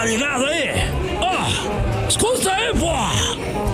[0.00, 0.70] tá ligado aí?
[1.20, 2.90] Ó, escuta aí, pô!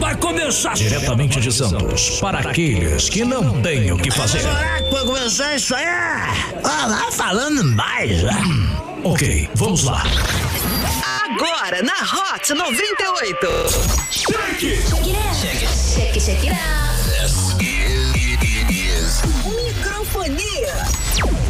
[0.00, 4.40] Vai começar Diretamente de Santos, para aqueles que não têm o que fazer.
[4.40, 5.86] Será que vai começar isso aí?
[5.86, 8.22] Ah, lá falando mais.
[9.04, 10.02] Ok, vamos lá.
[11.24, 13.46] Agora na Hot 98.
[14.10, 14.64] Check
[16.26, 16.96] it out.
[19.54, 20.74] Microfonia.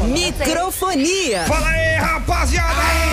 [0.05, 1.45] Microfonia.
[1.47, 3.07] Fala aí, rapaziada!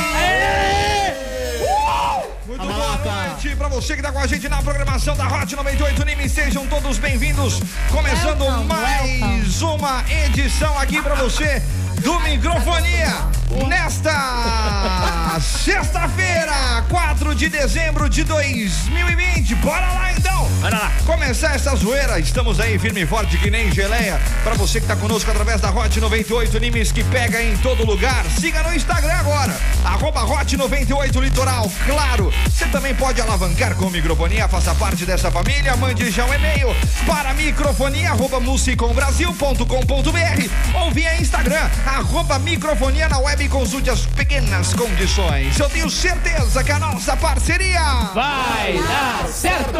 [2.56, 6.06] Muito boa noite pra você que tá com a gente na programação da Hot 98
[6.06, 6.32] Nimes.
[6.32, 7.60] Sejam todos bem-vindos.
[7.90, 11.64] Começando Welcome, mais uma edição aqui pra você
[12.04, 13.32] do Microfonia.
[13.68, 19.54] Nesta sexta-feira, 4 de dezembro de 2020.
[19.56, 20.50] Bora lá então!
[20.60, 20.92] Bora lá!
[21.06, 22.20] Começar essa zoeira.
[22.20, 24.20] Estamos aí firme e forte que nem geleia.
[24.44, 28.26] Pra você que tá conosco através da Hot 98 Nimes que pega em todo lugar.
[28.40, 29.56] Siga no Instagram agora.
[29.86, 31.72] Arroba Hot 98 Litoral.
[31.86, 34.48] Claro, você também pode alavancar com microfonia.
[34.48, 35.78] Faça parte dessa família.
[35.78, 43.44] Mande já um e-mail para microfonia arroba musicombrasil.com.br ou via Instagram arroba microfonia na web
[43.44, 45.60] e consulte as pequenas condições.
[45.60, 47.80] Eu tenho certeza que a nossa parceria
[48.14, 49.80] Vai dar certo!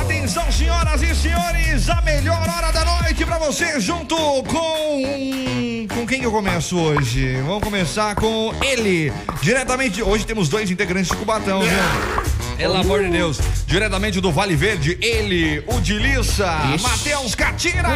[0.00, 5.86] Atenção, senhoras e senhores, a melhor hora da noite pra você, junto com.
[5.94, 7.36] Com quem que eu começo hoje?
[7.42, 10.02] Vamos começar com ele, diretamente.
[10.02, 12.39] Hoje temos dois integrantes de Cubatão, viu?
[12.60, 16.46] Pelo amor de Deus, diretamente do Vale Verde, ele, o de Lissa,
[16.82, 17.88] Matheus Catira!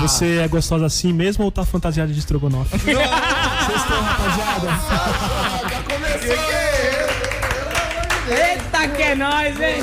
[0.00, 2.78] Você é gostosa assim mesmo ou tá fantasiada de estrogonofe?
[2.78, 4.68] Vocês estão, rapaziada?
[8.28, 9.82] Eita que é nóis, hein?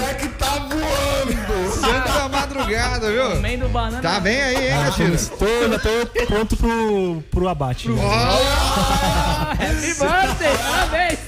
[1.73, 3.42] Santa madrugada, viu?
[3.42, 4.02] Meio do banana.
[4.02, 5.16] Tá bem aí, hein, Catira?
[5.16, 5.89] Estou, ainda tô
[6.27, 7.89] pronto pro, pro abate.
[9.52, 11.27] Happy birthday, parabéns.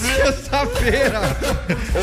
[0.00, 1.20] Sexta-feira.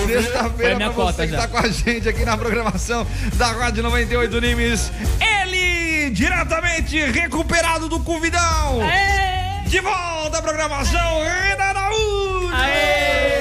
[0.08, 1.38] Sexta-feira pra você cota que já.
[1.38, 3.06] tá com a gente aqui na programação
[3.36, 4.92] da Rádio 98 Nimes.
[5.20, 8.82] Ele, diretamente recuperado do Convidão.
[8.82, 9.68] Aê!
[9.68, 12.52] De volta à programação, Renan Araújo.
[12.54, 13.34] Aê!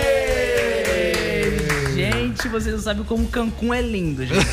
[1.95, 4.47] Gente, vocês não sabem como Cancún é lindo, gente.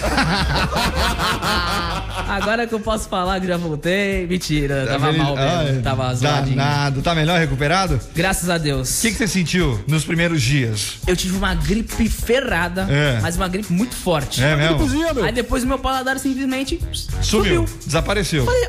[2.30, 4.28] Agora que eu posso falar que já voltei.
[4.28, 5.22] Mentira, tava feliz?
[5.22, 5.50] mal mesmo.
[5.76, 6.56] Ai, tava zoadinho.
[6.56, 7.02] Danado.
[7.02, 7.96] Tá melhor recuperado?
[7.96, 9.02] O Graças a Deus.
[9.02, 10.98] que, que você sentiu nos primeiros dias?
[11.08, 13.20] Eu tive uma gripe ferrada, É.
[13.22, 14.44] mas uma gripe muito forte.
[14.44, 14.78] É mesmo?
[14.80, 15.24] Cozinha, meu.
[15.24, 16.80] Aí depois o meu paladar simplesmente
[17.22, 17.66] Sumiu.
[17.66, 17.66] sumiu.
[17.86, 18.46] Desapareceu.
[18.46, 18.68] Falei,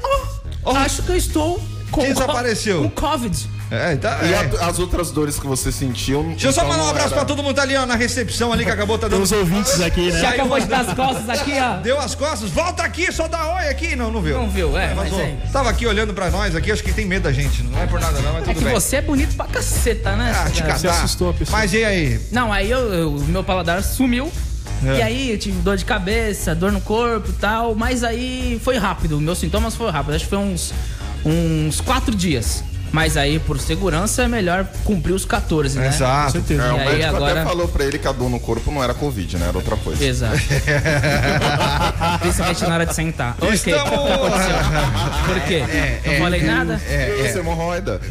[0.64, 2.82] ó, acho que eu estou com Desapareceu.
[2.82, 3.48] Com Covid.
[3.70, 4.18] É, tá.
[4.24, 4.50] E é.
[4.60, 6.22] a- as outras dores que você sentiu.
[6.24, 7.86] Deixa eu só então mandar um abraço era- pra todo mundo que tá ali, ó,
[7.86, 9.22] na recepção ali, que acabou tá dando.
[9.22, 10.20] uns ouvintes aqui, né?
[10.20, 11.76] Já acabou de dar as costas aqui, ó.
[11.76, 13.94] Deu as costas, volta aqui, só dá oi aqui.
[13.94, 14.36] Não, não viu.
[14.38, 15.24] Não viu, é, mas vazou.
[15.24, 15.36] é.
[15.52, 17.62] Tava aqui olhando pra nós aqui, acho que tem medo da gente.
[17.62, 18.74] Não é por nada, não, mas É tudo que bem.
[18.74, 20.32] você é bonito pra caceta, né?
[20.34, 20.90] Ah, te catar.
[20.90, 21.56] assustou a pessoa.
[21.58, 22.20] Mas e aí?
[22.32, 24.32] Não, aí eu, eu- o meu paladar sumiu.
[24.84, 24.96] É.
[24.98, 27.74] E aí eu tive dor de cabeça, dor no corpo e tal.
[27.74, 29.20] Mas aí foi rápido.
[29.20, 30.16] Meus sintomas foram rápidos.
[30.16, 30.72] Acho que foi uns,
[31.24, 32.64] uns quatro dias.
[32.92, 35.88] Mas aí, por segurança, é melhor cumprir os 14, né?
[35.88, 36.32] Exato.
[36.32, 36.62] certeza.
[36.62, 38.70] É, o E aí, médico agora- até falou pra ele que a dor no corpo
[38.72, 39.46] não era Covid, né?
[39.48, 40.04] Era outra coisa.
[40.04, 40.36] Exato.
[42.20, 43.36] Principalmente na hora de sentar.
[43.40, 43.52] Ok.
[43.54, 44.54] Estamos- O que aconteceu?
[45.26, 45.62] Por quê?
[46.10, 46.80] não falei nada?
[46.88, 48.00] É, Isso, hemorroida.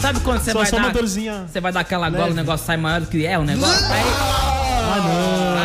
[0.00, 0.92] Sabe quando você Só, vai só uma dar...
[0.94, 1.44] dorzinha.
[1.50, 3.86] Você vai dar aquela gola, o negócio sai maior do que é o negócio.
[3.86, 4.02] Aí,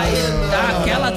[0.01, 1.11] aí dá aquela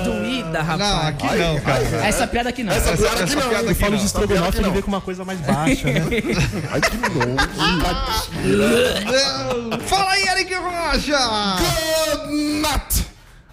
[0.48, 0.90] doída, rapaz.
[0.90, 2.06] Não, aqui não, cara.
[2.06, 2.72] Essa piada aqui não.
[2.72, 3.52] Essa piada essa aqui não.
[3.52, 3.98] Eu falo não.
[3.98, 6.00] de estrogonofe, ele que vem com uma coisa mais baixa, né?
[6.72, 7.36] Ai, que nojo.
[9.86, 11.58] Fala aí, Eric Rocha!
[11.58, 13.08] Good night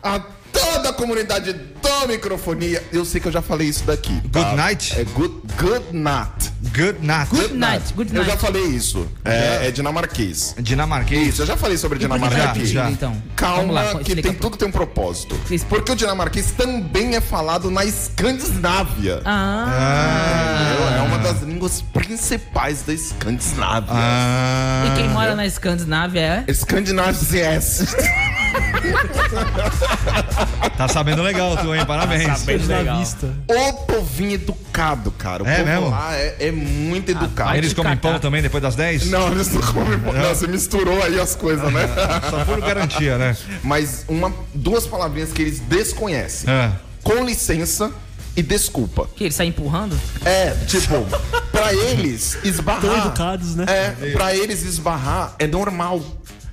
[0.06, 0.20] a
[0.60, 2.82] toda a comunidade do microfonia.
[2.92, 4.20] Eu sei que eu já falei isso daqui.
[4.32, 4.40] tá?
[4.42, 5.00] Good night?
[5.00, 6.54] É good, good night.
[6.76, 7.30] Good night.
[7.30, 8.42] Good night, good Eu já night.
[8.42, 9.08] falei isso.
[9.24, 10.56] É, é dinamarquês.
[10.58, 11.28] Dinamarquês.
[11.30, 12.66] Isso, eu já falei sobre dinamarquês tá aqui.
[12.66, 12.90] já.
[12.90, 13.22] então?
[13.36, 15.40] Calma, lá, que tem tudo tem um propósito.
[15.70, 19.22] Porque o dinamarquês também é falado na Escandinávia.
[19.26, 20.98] Ah, Entendeu?
[20.98, 23.90] É uma das línguas principais da Escandinávia.
[23.92, 26.52] Ah, e quem mora na Escandinávia é?
[26.52, 27.96] Escandinavias.
[30.78, 31.86] tá sabendo legal tu, hein?
[31.86, 32.46] Parabéns.
[32.68, 33.28] Na vista.
[33.48, 35.44] o povinho educado, cara.
[35.44, 35.90] O É povo mesmo?
[35.90, 37.52] lá é, é muito educado.
[37.52, 39.10] Aí eles comem pão também depois das 10?
[39.10, 39.98] Não, eles não comem.
[39.98, 41.88] Não, você misturou aí as coisas, né?
[42.30, 43.36] Só por garantia, né?
[43.64, 46.72] Mas uma, duas palavrinhas que eles desconhecem: É.
[47.04, 47.92] com licença
[48.36, 49.08] e desculpa.
[49.16, 49.98] Que ele sai empurrando?
[50.26, 51.06] É, tipo,
[51.52, 52.98] pra eles Tão esbarrar.
[53.06, 53.66] educados, né?
[53.68, 56.02] É, pra eles esbarrar é normal.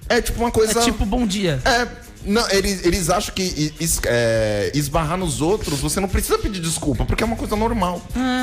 [0.09, 0.79] É tipo uma coisa.
[0.81, 1.61] É tipo bom dia.
[1.65, 1.87] É,
[2.25, 7.05] Não, eles, eles acham que es- é, esbarrar nos outros, você não precisa pedir desculpa,
[7.05, 8.01] porque é uma coisa normal.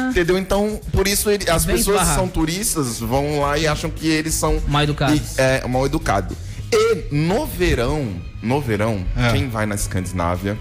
[0.10, 0.38] Entendeu?
[0.38, 2.16] Então, por isso ele- as Vem pessoas que esbarrar.
[2.20, 5.18] são turistas vão lá e acham que eles são Mal educados.
[5.38, 6.36] e- é, mal educado.
[6.74, 9.32] E no verão, no verão, É.
[9.32, 10.58] quem vai na Escandinávia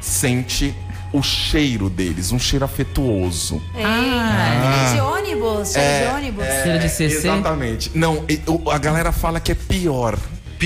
[0.00, 0.74] sente
[1.12, 3.62] o cheiro deles, um cheiro afetuoso.
[3.76, 5.00] É, de
[5.44, 6.44] ônibus, cheio de ônibus.
[6.62, 7.04] Cheiro de CC.
[7.04, 7.90] Exatamente.
[7.94, 8.24] Não,
[8.70, 10.18] a galera fala que é pior.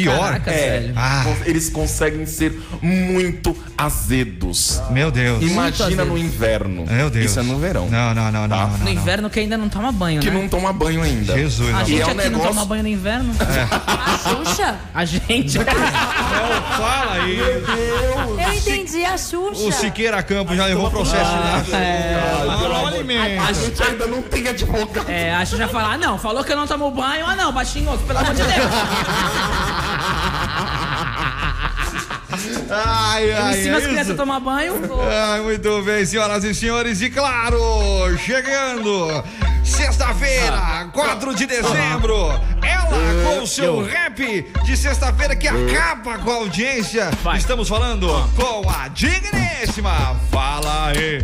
[0.02, 0.18] Pior?
[0.18, 0.94] Caraca, É, velho.
[0.96, 1.24] Ah.
[1.44, 4.80] eles conseguem ser muito azedos.
[4.90, 5.42] Meu Deus.
[5.42, 6.84] Imagina no inverno.
[6.86, 7.26] Meu Deus.
[7.26, 7.88] Isso é no verão.
[7.88, 8.48] Não, não, não, não.
[8.48, 8.56] Tá.
[8.64, 8.92] não, não, No não.
[8.92, 10.40] inverno que ainda não toma banho, Que né?
[10.40, 11.34] não toma banho ainda.
[11.34, 11.84] Jesus, A não.
[11.86, 13.34] gente é um aqui não negócio- toma banho no inverno.
[13.38, 14.74] A Xuxa?
[14.94, 15.58] A gente.
[15.58, 15.64] Não,
[16.76, 17.38] fala aí.
[17.38, 19.62] Eu entendi a Xuxa.
[19.62, 21.62] O Siqueira Campos já levou processo lá.
[21.76, 23.42] É, Não alimenta.
[23.42, 25.08] A gente ainda não tem advogado.
[25.08, 27.24] é, a Xuxa fala, ah, não, falou que eu não tomo banho.
[27.26, 28.48] Ah, não, baixinho, pelo amor de Deus.
[32.70, 34.16] Ai, Eu ai, ensino as é crianças a isso?
[34.16, 34.74] tomar banho.
[35.32, 37.00] Ai, muito bem, senhoras e senhores.
[37.00, 37.58] E claro,
[38.18, 39.24] chegando
[39.64, 42.28] sexta-feira, 4 de dezembro.
[42.62, 47.10] Ela com o seu rap de sexta-feira que acaba com a audiência.
[47.22, 47.38] Vai.
[47.38, 48.06] Estamos falando
[48.36, 50.16] com a digníssima.
[50.30, 51.22] Fala aí.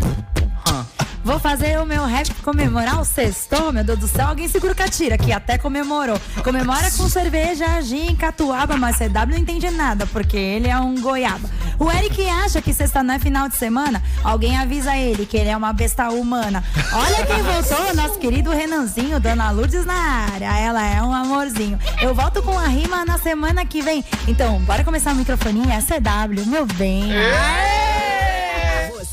[1.25, 3.73] Vou fazer o meu rap comemorar o sexto.
[3.73, 6.21] Meu Deus do céu, alguém segura o catira, que até comemorou.
[6.43, 11.49] Comemora com cerveja, gin, catuaba, mas CW não entende nada, porque ele é um goiaba.
[11.79, 14.03] O Eric acha que sexta não é final de semana.
[14.23, 16.63] Alguém avisa ele que ele é uma besta humana.
[16.93, 19.95] Olha quem voltou, nosso querido Renanzinho, Dona Lourdes na
[20.33, 20.59] área.
[20.59, 21.79] Ela é um amorzinho.
[22.03, 24.05] Eu volto com a rima na semana que vem.
[24.29, 25.75] Então, bora começar a microfonia.
[25.75, 27.11] É CW, meu bem.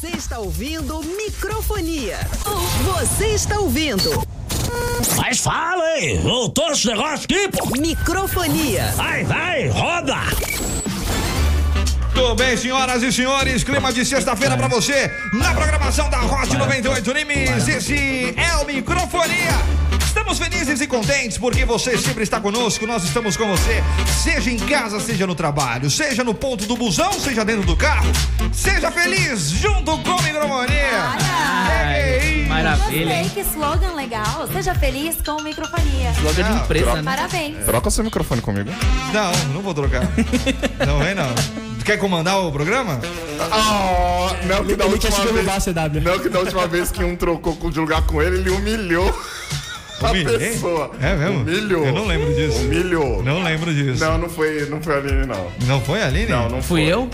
[0.01, 2.17] Você está ouvindo Microfonia.
[2.85, 4.09] Você está ouvindo
[5.15, 7.79] Mas fala aí, voltou esse negócio aqui, pô.
[7.79, 8.91] Microfonia.
[8.95, 10.15] Vai, vai, roda.
[12.15, 17.13] Tudo bem, senhoras e senhores, clima de sexta-feira pra você na programação da Hot 98
[17.13, 17.67] Nimes.
[17.67, 19.90] Esse é o Microfonia.
[20.21, 23.83] Estamos felizes e contentes porque você sempre está conosco, nós estamos com você,
[24.23, 28.07] seja em casa, seja no trabalho, seja no ponto do busão, seja dentro do carro.
[28.53, 31.15] Seja feliz junto com o Microfonia.
[31.97, 34.47] Ei, Maravilha, Gostei, que slogan legal.
[34.53, 36.13] Seja feliz com microfonia.
[36.21, 37.03] Logo de empresa, né?
[37.03, 37.65] Parabéns.
[37.65, 38.69] Troca seu microfone comigo.
[39.11, 40.03] Não, não vou trocar.
[40.85, 41.33] Não vem não.
[41.83, 43.01] Quer comandar o programa?
[43.51, 45.47] Ah, não que da última vez.
[46.03, 49.11] Não que da última vez que um trocou de lugar com ele, ele humilhou
[50.07, 50.91] a pessoa.
[51.01, 51.41] É mesmo?
[51.41, 51.85] Humilhou.
[51.85, 52.59] Eu não lembro disso.
[52.59, 53.23] Humilhou.
[53.23, 54.03] Não lembro disso.
[54.03, 55.47] Não, não foi, não foi a Aline, não.
[55.67, 56.27] Não foi a Aline?
[56.31, 56.93] Não, não Fui foi.
[56.93, 57.09] eu?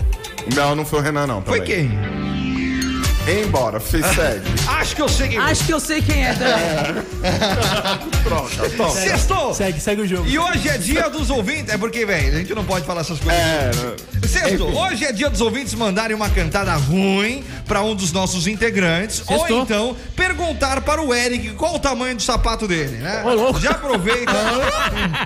[0.54, 1.42] Não, não foi o Renan, não.
[1.42, 1.88] Foi também.
[1.88, 2.37] quem?
[3.28, 4.48] Embora, você segue.
[4.66, 5.38] Acho que eu sei quem.
[5.38, 7.04] Acho que eu sei quem é também.
[8.24, 8.90] Troca, troca.
[9.00, 9.54] Sextou!
[9.54, 10.28] Segue, segue o jogo.
[10.28, 11.72] E hoje é dia dos ouvintes.
[11.72, 13.40] É porque, velho, a gente não pode falar essas coisas.
[13.40, 13.70] É,
[14.28, 19.22] Sexto, hoje é dia dos ouvintes mandarem uma cantada ruim pra um dos nossos integrantes.
[19.26, 19.62] Ou Sextou.
[19.62, 23.22] então perguntar para o Eric qual o tamanho do sapato dele, né?
[23.24, 23.60] Ô, louco.
[23.60, 24.32] Já aproveita,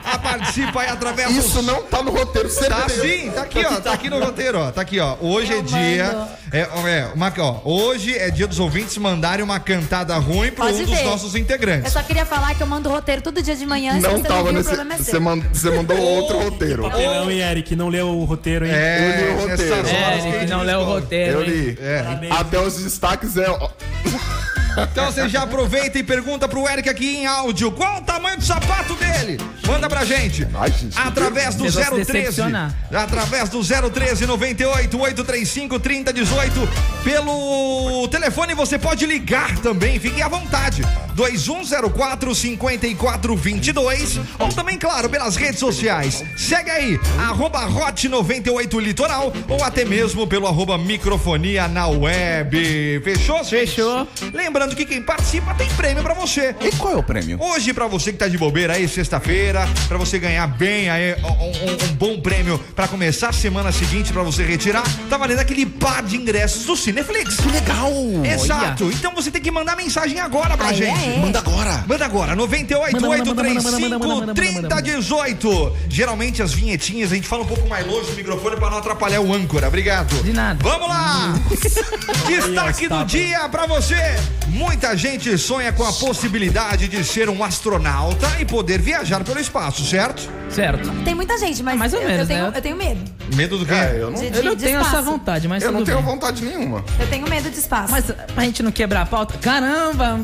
[0.04, 1.66] a participa aí através isso dos.
[1.66, 3.02] não tá no roteiro, Tá certeza.
[3.02, 3.81] sim, tá aqui, ó.
[3.81, 4.70] Tá aqui no roteiro, ó.
[4.70, 5.16] Tá aqui, ó.
[5.20, 6.28] Hoje é dia.
[6.52, 10.84] É, é, uma, ó, hoje é dia dos ouvintes mandarem uma cantada ruim Pode um
[10.86, 11.04] dos ver.
[11.04, 11.92] nossos Eu integrantes.
[11.92, 13.94] só queria falar que eu mando roteiro todo dia de manhã.
[14.00, 14.70] Não você tava nesse.
[14.72, 15.20] É Você seu.
[15.20, 16.82] man- você mandou outro roteiro.
[16.82, 18.72] Papelão e Eric, não leu o roteiro, hein?
[18.74, 19.74] É, Eu li o roteiro.
[19.88, 21.32] É, Eric, não leu o roteiro.
[21.40, 21.78] Eu li.
[21.80, 22.28] É.
[22.30, 23.46] Até os destaques é.
[24.91, 28.45] Então você já aproveita e pergunta pro Eric aqui em áudio qual o tamanho do
[28.45, 29.38] sapato dele.
[29.67, 30.47] Manda pra gente.
[30.55, 32.12] Ai, gente, Através do Vocês vão se 013.
[32.12, 32.75] decepcionar.
[32.93, 33.61] Através do
[33.91, 36.69] 013 98 835 3018.
[37.05, 40.83] Pelo telefone você pode ligar também, fique à vontade.
[41.14, 44.21] 2104 5422.
[44.38, 46.25] Ou também, claro, pelas redes sociais.
[46.37, 53.00] Segue aí, arroba Hot 98 Litoral ou até mesmo pelo arroba microfonia na web.
[53.05, 53.45] Fechou?
[53.45, 54.09] Fechou.
[54.62, 56.54] Lembrando que quem participa tem prêmio pra você.
[56.61, 57.37] E qual é o prêmio?
[57.42, 61.26] Hoje, pra você que tá de bobeira aí, sexta-feira, pra você ganhar bem aí um,
[61.26, 65.66] um- um bom prêmio pra começar a semana seguinte pra você retirar, tá valendo aquele
[65.66, 67.38] par de ingressos do Cineflix.
[67.38, 67.90] Que legal!
[68.25, 68.85] Exato.
[68.92, 71.09] Então você tem que mandar mensagem agora pra Aí gente.
[71.11, 71.19] é.
[71.19, 71.85] Manda agora!
[71.88, 74.35] Manda agora, 98 Manda, manda, manda, 835 manda, manda, manda, manda, manda.
[74.35, 75.76] 3018.
[75.88, 79.21] Geralmente as vinhetinhas a gente fala um pouco mais longe do microfone pra não atrapalhar
[79.23, 79.66] o âncora.
[79.66, 80.23] Obrigado.
[80.23, 80.62] De nada.
[80.62, 81.35] Vamos lá!
[82.28, 84.00] Destaque do dia pra você.
[84.52, 89.82] Muita gente sonha com a possibilidade de ser um astronauta e poder viajar pelo espaço,
[89.85, 90.28] certo?
[90.50, 90.90] Certo.
[91.04, 92.52] Tem muita gente, mas Mais ou eu, menos, eu tenho, né?
[92.59, 93.00] eu tenho medo.
[93.35, 93.73] Medo do quê?
[93.73, 94.97] É, eu não, De, Eu de- não de tenho espaço.
[94.97, 96.06] essa vontade, mas eu não tudo tenho bem.
[96.06, 96.85] vontade nenhuma.
[97.00, 97.90] Eu tenho medo de espaço.
[97.92, 98.04] Mas
[98.35, 100.18] pra gente não quebrar a pauta, caramba,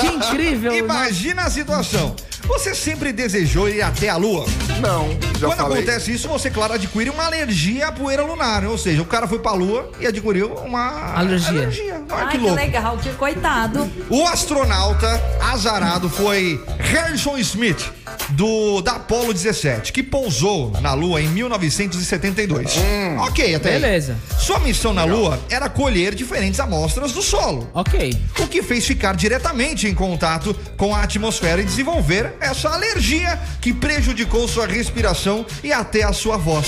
[0.00, 0.74] que incrível.
[0.74, 2.16] Imagina a situação.
[2.46, 4.46] Você sempre desejou ir até a lua?
[4.80, 5.78] Não, já Quando falei.
[5.82, 8.64] acontece isso, você, claro, adquire uma alergia à poeira lunar.
[8.64, 11.50] Ou seja, o cara foi pra lua e adquiriu uma Alergia.
[11.50, 12.02] alergia.
[12.10, 13.90] Olha Ai, que que, legal, que coitado.
[14.08, 15.20] O astronauta
[15.52, 17.92] azarado foi Harrison Smith,
[18.30, 22.76] do da Apollo 17, que pousou na Lua em 1972.
[23.18, 23.80] Ok, até aí.
[23.80, 24.16] Beleza.
[24.38, 27.68] Sua missão na Lua era colher diferentes amostras do solo.
[27.74, 28.16] Ok.
[28.38, 33.72] O que fez ficar diretamente em contato com a atmosfera e desenvolver essa alergia que
[33.72, 36.66] prejudicou sua respiração e até a sua voz.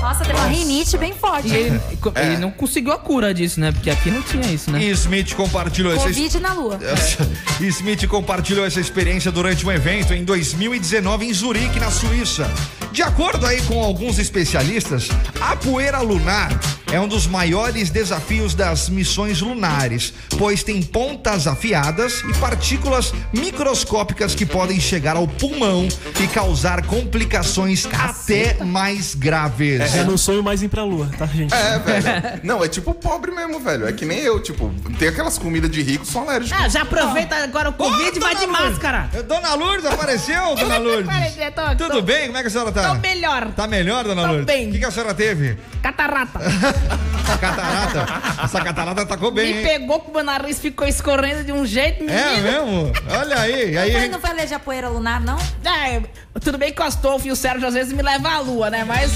[0.00, 1.48] Nossa, tem uma rinite bem forte.
[1.48, 1.80] E ele,
[2.16, 3.70] ele não conseguiu a cura disso, né?
[3.72, 4.82] Porque aqui não tinha isso, né?
[4.82, 6.78] E Smith compartilhou essa Covid na lua.
[7.60, 12.50] E Smith compartilhou essa experiência durante um evento em 2019 em Zurique, na Suíça.
[12.92, 15.08] De acordo aí com alguns especialistas,
[15.40, 16.58] a poeira lunar
[16.92, 24.34] é um dos maiores desafios das missões lunares, pois tem pontas afiadas e partículas microscópicas
[24.34, 25.86] que podem chegar ao pulmão
[26.20, 29.80] e causar complicações até mais graves.
[29.80, 31.52] É no sonho mais ir pra lua, tá, gente?
[31.54, 32.40] É, velho.
[32.42, 33.86] Não, é tipo pobre mesmo, velho.
[33.88, 36.58] É que nem eu, tipo, tem aquelas comidas de rico, sou alérgico.
[36.60, 39.08] Ah, já aproveita agora o Covid e vai de máscara.
[39.26, 41.08] Dona Lourdes apareceu, Dona Lourdes?
[41.08, 42.26] Apareceu, tô- Tudo tô- bem?
[42.26, 42.88] Como é que a senhora tá?
[42.88, 43.48] Tô melhor.
[43.56, 44.46] Tá melhor, Dona Tô Lourdes?
[44.46, 44.68] bem.
[44.68, 45.58] O que, que a senhora teve?
[45.82, 46.38] Catarata.
[46.38, 48.42] A catarata.
[48.44, 49.66] Essa catarata tacou bem, Me hein?
[49.66, 52.18] pegou com o meu nariz ficou escorrendo de um jeito, menino.
[52.18, 52.92] É mesmo?
[53.18, 53.76] Olha aí.
[53.76, 55.38] Aí, Mas não foi alergia à poeira lunar, não?
[55.64, 56.02] É,
[56.40, 58.84] tudo bem que o Astolfo e o Sérgio às vezes me levam à lua, né?
[58.84, 59.12] Mas.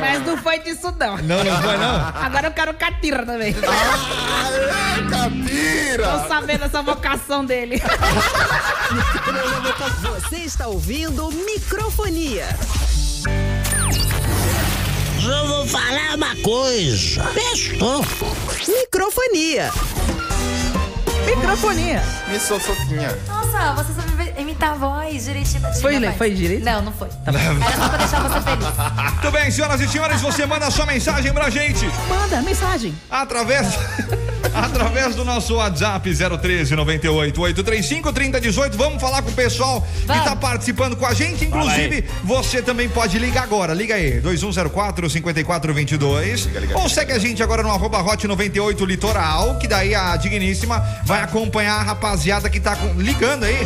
[0.00, 1.16] Mas não foi disso, não.
[1.18, 2.08] Não, não foi, não?
[2.22, 3.54] Agora eu quero catira também.
[3.54, 6.08] Aê, capira!
[6.20, 7.82] Tô sabendo essa vocação dele.
[10.02, 12.46] Você está ouvindo Microfonia.
[15.24, 17.24] Eu vou falar uma coisa.
[17.34, 18.04] Pestou.
[18.68, 19.72] Microfonia.
[21.26, 22.02] Microfonia.
[22.28, 23.16] Me sou Sofinha.
[23.26, 25.60] Nossa, você sabe imitar a voz direitinho.
[25.62, 26.12] da Foi, vai.
[26.16, 26.64] Foi direito?
[26.64, 27.08] Não, não foi.
[27.26, 27.38] Era
[27.76, 28.66] só pra deixar você feliz.
[29.12, 32.94] Muito bem, senhoras e senhores, você manda sua mensagem pra gente Manda mensagem.
[33.10, 33.66] através.
[34.56, 38.76] Através do nosso WhatsApp 013 98 835 3018.
[38.76, 40.24] Vamos falar com o pessoal que Vamos.
[40.24, 41.44] tá participando com a gente.
[41.44, 43.74] Inclusive, você também pode ligar agora.
[43.74, 46.48] Liga aí, 2104 5422.
[46.74, 51.22] Ou segue a gente agora no arroba hot 98 Litoral, que daí a digníssima vai
[51.22, 53.58] acompanhar a rapaziada que tá com- ligando aí,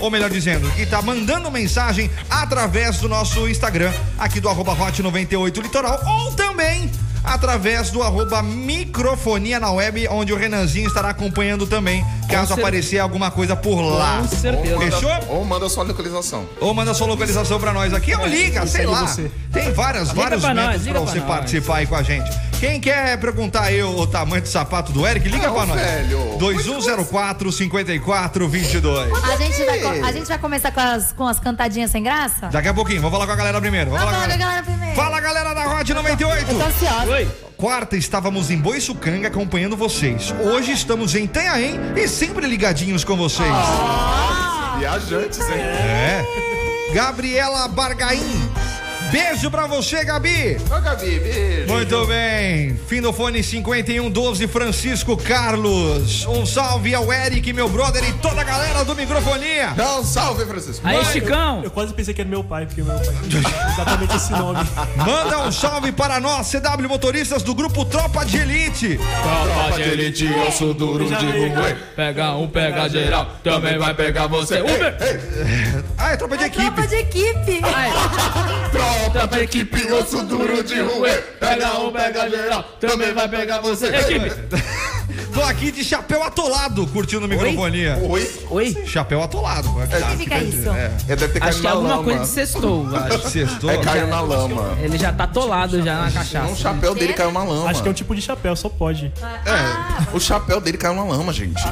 [0.00, 5.02] ou melhor dizendo, que tá mandando mensagem através do nosso Instagram, aqui do arroba hot
[5.02, 6.90] 98 Litoral, ou também
[7.26, 12.98] através do arroba microfonia na web, onde o Renanzinho estará acompanhando também, caso cer- aparecer
[12.98, 14.18] alguma coisa por lá.
[14.22, 14.78] Com certeza.
[14.78, 15.10] Fechou?
[15.28, 16.46] Ou manda sua localização.
[16.60, 19.06] Ou manda sua localização pra nós aqui, ou liga, sei lá.
[19.06, 19.30] você.
[19.56, 21.28] Tem várias, vários pra métodos liga pra pra você nós.
[21.28, 22.30] participar aí com a gente.
[22.60, 25.80] Quem quer perguntar aí o, tamanho do sapato do Eric, liga Não, pra nós.
[25.80, 26.36] velho.
[26.38, 29.12] 2104 5422.
[29.12, 32.46] A gente, vai, a gente vai começar com as, com as cantadinhas sem graça?
[32.46, 33.90] Daqui a pouquinho, vamos falar com a galera primeiro.
[33.90, 34.96] Vamos falar com a galera primeiro.
[34.96, 36.50] Fala galera da Hot 98.
[36.50, 37.12] Eu tô ansiosa.
[37.12, 37.28] Oi.
[37.56, 40.34] Quarta estávamos em Boiçucanga acompanhando vocês.
[40.42, 43.48] Hoje estamos em Itanhaém e sempre ligadinhos com vocês.
[44.78, 45.60] Viajantes, hein?
[45.60, 46.24] É.
[46.94, 48.45] Gabriela Bargaim.
[49.10, 50.56] Beijo pra você, Gabi.
[50.70, 51.72] Ô, Gabi, beijo.
[51.72, 52.76] Muito bem.
[52.88, 56.26] Fim do fone 5112, Francisco Carlos.
[56.26, 59.72] Um salve ao Eric, meu brother e toda a galera do Microfonia.
[59.76, 60.86] Não, salve, Francisco.
[60.86, 61.12] Aí, Vai.
[61.12, 61.62] Chicão.
[61.62, 64.58] Eu quase pensei que era meu pai, porque meu pai tem exatamente esse nome.
[64.96, 68.98] Manda um salve para nós, CW Motoristas do grupo Tropa de Elite.
[68.98, 71.52] Tropa de elite, eu sou duro de ruim.
[71.94, 73.30] Pega um, pega geral.
[73.42, 74.60] Também vai pegar você.
[74.60, 74.96] Uber.
[75.96, 76.64] Ah, é tropa de É equipe.
[76.64, 77.60] tropa de equipe.
[78.72, 78.95] Tropa
[80.26, 81.10] duro de ruim.
[81.40, 82.62] Pega um, pega geral.
[82.80, 83.86] Também vai pegar você.
[83.88, 84.30] Equipe.
[85.32, 87.98] Tô aqui de chapéu atolado, curtindo Microfonia.
[88.08, 88.30] Oi?
[88.50, 88.76] Oi.
[88.86, 89.68] Chapéu atolado.
[89.68, 90.70] O que significa isso?
[90.70, 92.04] É, É, deve ter Acho caído que é na alguma lama.
[92.04, 93.28] coisa de sextou, acho.
[93.28, 93.70] sextou.
[93.70, 94.78] É, caiu na lama.
[94.80, 96.56] Ele já tá atolado já na O cachaça.
[96.56, 97.68] chapéu dele caiu na lama.
[97.70, 99.12] Acho que é um tipo de chapéu, só pode.
[99.44, 101.62] É, o chapéu dele caiu na lama, gente.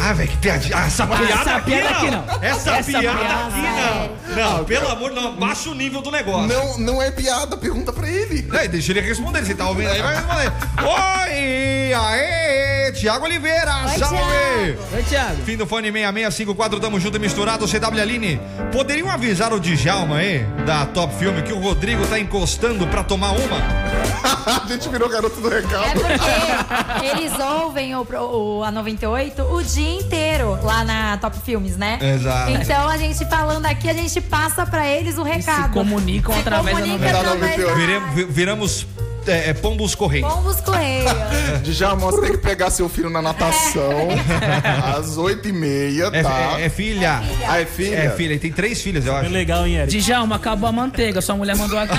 [0.00, 0.76] Ah, velho, que piadinha.
[0.76, 1.96] Ah, essa piada, essa aqui, piada não.
[1.98, 2.42] aqui não.
[2.42, 4.58] Essa, Essa piada, piada, aqui não.
[4.58, 5.36] Não, pelo amor, não.
[5.36, 6.46] Baixa o nível do negócio.
[6.46, 8.48] Não, não é piada, pergunta pra ele.
[8.60, 9.44] Ei, deixa ele responder.
[9.44, 10.52] Se tá ouvindo aí, vai responder.
[10.84, 14.16] Oi, aê, Tiago Oliveira, Oi, salve.
[14.16, 14.82] Thiago.
[14.96, 15.42] Oi, Thiago.
[15.44, 18.40] Fim do fone 6654, tamo junto e misturado, CW Aline.
[18.72, 23.32] Poderiam avisar o Djalma aí, da Top Filme, que o Rodrigo tá encostando pra tomar
[23.32, 23.58] uma?
[24.64, 26.00] A gente virou garoto do É recado.
[26.00, 31.98] porque eles ouvem o, o- a 98 o dia inteiro lá na Top Filmes, né?
[32.00, 32.50] Exato.
[32.52, 35.72] Então a gente falando aqui, a gente passa pra eles o recado.
[35.72, 37.70] comunicam Se através da comunica 98.
[37.70, 38.86] através da- viramos
[39.28, 40.26] é, é Pombos Correio.
[40.28, 41.04] Pombos Correia.
[41.62, 44.08] Djalma, você tem que pegar seu filho na natação
[44.98, 46.58] às 8h30, É, tá?
[46.58, 47.20] é- é filha.
[47.46, 47.96] Ah, é filha?
[47.96, 49.30] É filha, ele tem três filhas, eu É acho.
[49.30, 49.98] legal, hein, Eric?
[49.98, 51.94] Djalma, acabou a manteiga, sua mulher mandou aqui.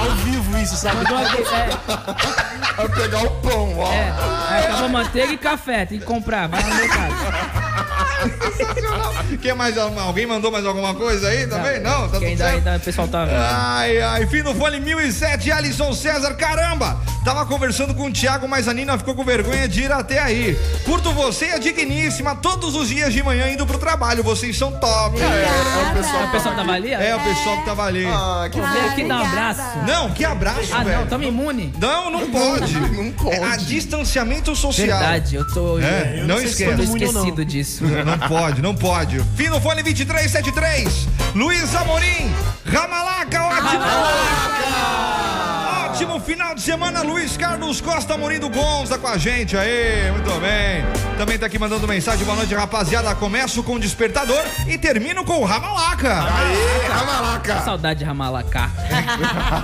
[0.00, 0.96] Ao vivo isso, sabe?
[0.96, 3.92] Mandou aqui, é, Vai pegar o pão, ó.
[3.92, 4.10] é.
[4.64, 7.69] Acabou manteiga e café, tem que comprar, vai no mercado.
[9.40, 9.76] Quer mais?
[9.78, 11.80] Alguém mandou mais alguma coisa aí também?
[11.80, 12.56] Não, tá Que tudo ainda, certo?
[12.56, 13.26] ainda o pessoal tá.
[13.30, 17.00] Ai, ai, fim do fone 1007, Alisson César, caramba!
[17.24, 20.58] Tava conversando com o Thiago, mas a Nina ficou com vergonha de ir até aí.
[20.84, 24.72] Curto você e a digníssima todos os dias de manhã indo pro trabalho, vocês são
[24.72, 25.18] top.
[25.20, 26.24] É, é o pessoal.
[26.24, 26.94] O pessoal tava ali?
[26.94, 26.98] ó?
[26.98, 28.06] É, o pessoal que tava ali.
[28.06, 29.60] Ah, que Vem aqui dar um abraço.
[29.86, 30.98] Não, que abraço, Ah, velho.
[31.00, 31.74] não, tamo imune.
[31.78, 32.72] Não, não pode.
[32.90, 33.36] Não pode.
[33.36, 34.86] É a distanciamento social.
[34.98, 35.78] Verdade, eu tô.
[35.78, 37.06] É, eu não sei se tô todo mundo não.
[37.10, 37.84] esquecido disso.
[37.84, 39.20] Não pode, não pode.
[39.36, 41.06] Fim do fone 2373.
[41.34, 42.32] Luiz Amorim.
[42.64, 45.09] Ramalaca, ótimo.
[46.00, 50.10] Ótimo final de semana, Luiz Carlos Costa Amorim do Gonza com a gente aí.
[50.12, 50.82] Muito bem.
[51.18, 52.24] Também tá aqui mandando mensagem.
[52.24, 53.14] Boa noite, rapaziada.
[53.14, 56.22] Começo com o despertador e termino com o Ramalaca.
[56.22, 57.60] Aê, Ramalaca.
[57.60, 58.70] Saudade de Ramalacá.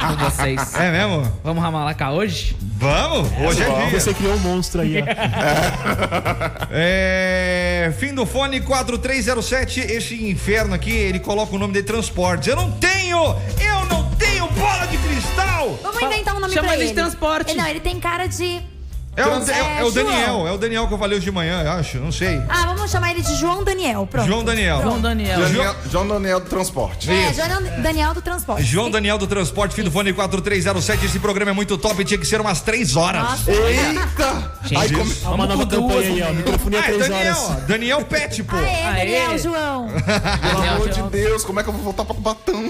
[0.08, 0.74] Com vocês.
[0.74, 1.32] É mesmo?
[1.42, 2.54] Vamos Ramalacá hoje?
[2.60, 3.30] Vamos?
[3.38, 3.98] Hoje é dia.
[3.98, 5.06] Você criou um monstro aí, ó.
[6.70, 9.80] É, fim do fone 4307.
[9.80, 12.48] Esse inferno aqui, ele coloca o nome de transportes.
[12.48, 13.36] Eu não tenho!
[13.58, 15.45] Eu não tenho bola de cristal!
[15.82, 16.90] Vamos inventar um nome Chama pra ele ele.
[16.90, 17.54] de transporte.
[17.54, 18.60] Não, ele tem cara de...
[19.16, 21.32] É o, é, é o é, Daniel, é o Daniel que eu falei hoje de
[21.32, 22.42] manhã, eu acho, não sei.
[22.50, 24.26] Ah, vamos chamar ele de João Daniel, pronto.
[24.26, 24.82] João Daniel.
[24.82, 25.40] João Daniel.
[25.40, 27.10] Daniel- João Daniel do Transporte.
[27.10, 28.62] É, João Daniel do Transporte.
[28.62, 31.06] João Daniel do Transporte, fim do fone 4307.
[31.06, 33.22] Esse programa é muito top, tinha que ser umas três horas.
[33.22, 34.52] Nossa, Eita!
[34.76, 35.10] Aí come...
[35.22, 36.32] Uma Vamos nova com duas, campanha aí, ó.
[36.34, 37.62] Microfone Ah, a é três Daniel, horas.
[37.64, 38.56] Daniel Pet, pô.
[38.56, 38.96] Aê, Aê.
[38.98, 39.88] Daniel, João.
[39.88, 41.02] Pelo amor de.
[41.06, 42.62] Deus, como é que eu vou voltar pra Cubatão?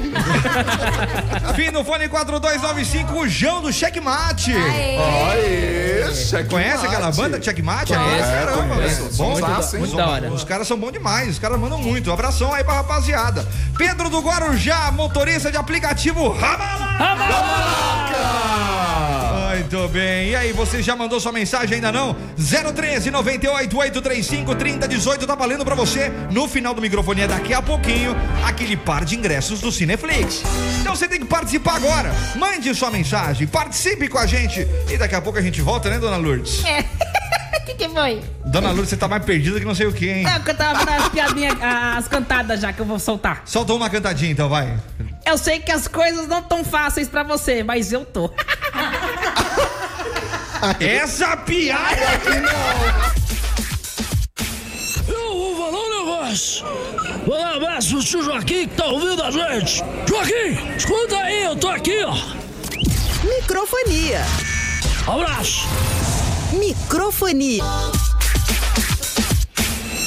[1.57, 4.53] Fim do fone 4295, o João do Checkmate.
[4.53, 4.97] Aê.
[4.99, 6.49] Aê, checkmate.
[6.49, 7.93] Conhece aquela banda Checkmate?
[7.93, 9.11] Conheço, Ah, caramba, conheço.
[9.17, 9.45] Bom, hein?
[9.79, 10.31] Muito da hora.
[10.33, 12.13] Os caras são bons demais, os caras mandam muito.
[12.13, 13.47] Abração aí pra rapaziada.
[13.77, 16.87] Pedro do Guarujá, motorista de aplicativo Ramala.
[19.67, 20.29] Muito bem.
[20.29, 22.15] E aí, você já mandou sua mensagem ainda não?
[22.37, 26.09] 013 98 835 3018 tá valendo pra você.
[26.31, 28.15] No final do microfone é daqui a pouquinho
[28.47, 30.45] aquele par de ingressos do Cineflix.
[30.81, 32.15] Então você tem que participar agora.
[32.37, 34.69] Mande sua mensagem, participe com a gente.
[34.89, 36.61] E daqui a pouco a gente volta, né, dona Lourdes?
[36.61, 36.63] O
[37.67, 38.23] que, que foi?
[38.45, 40.27] Dona Lourdes, você tá mais perdida que não sei o que, hein?
[40.29, 43.43] É, porque eu tava vendo as piadinhas, as cantadas já que eu vou soltar.
[43.45, 44.79] Solta uma cantadinha então, vai.
[45.27, 48.31] Eu sei que as coisas não tão fáceis pra você, mas eu tô.
[50.81, 52.31] Essa piada aqui
[55.09, 56.67] Eu vou falar um negócio.
[57.27, 59.83] Vou dar um abraço pro tio Joaquim que tá ouvindo a gente.
[60.09, 62.15] Joaquim, escuta aí, eu tô aqui, ó.
[63.25, 64.25] Microfonia.
[65.07, 65.69] Abraço.
[66.53, 67.63] Microfonia.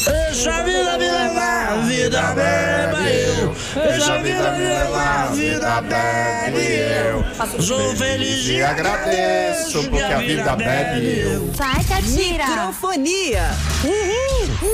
[0.06, 3.10] Deixa a vida me levar, vida bebe
[3.42, 3.56] eu.
[3.84, 7.62] Deixa a vida me levar, vida bebe eu.
[7.62, 11.54] Sou feliz E agradeço, porque a vida bebe eu.
[11.54, 12.46] Sai, Catira.
[12.48, 13.44] Microfonia.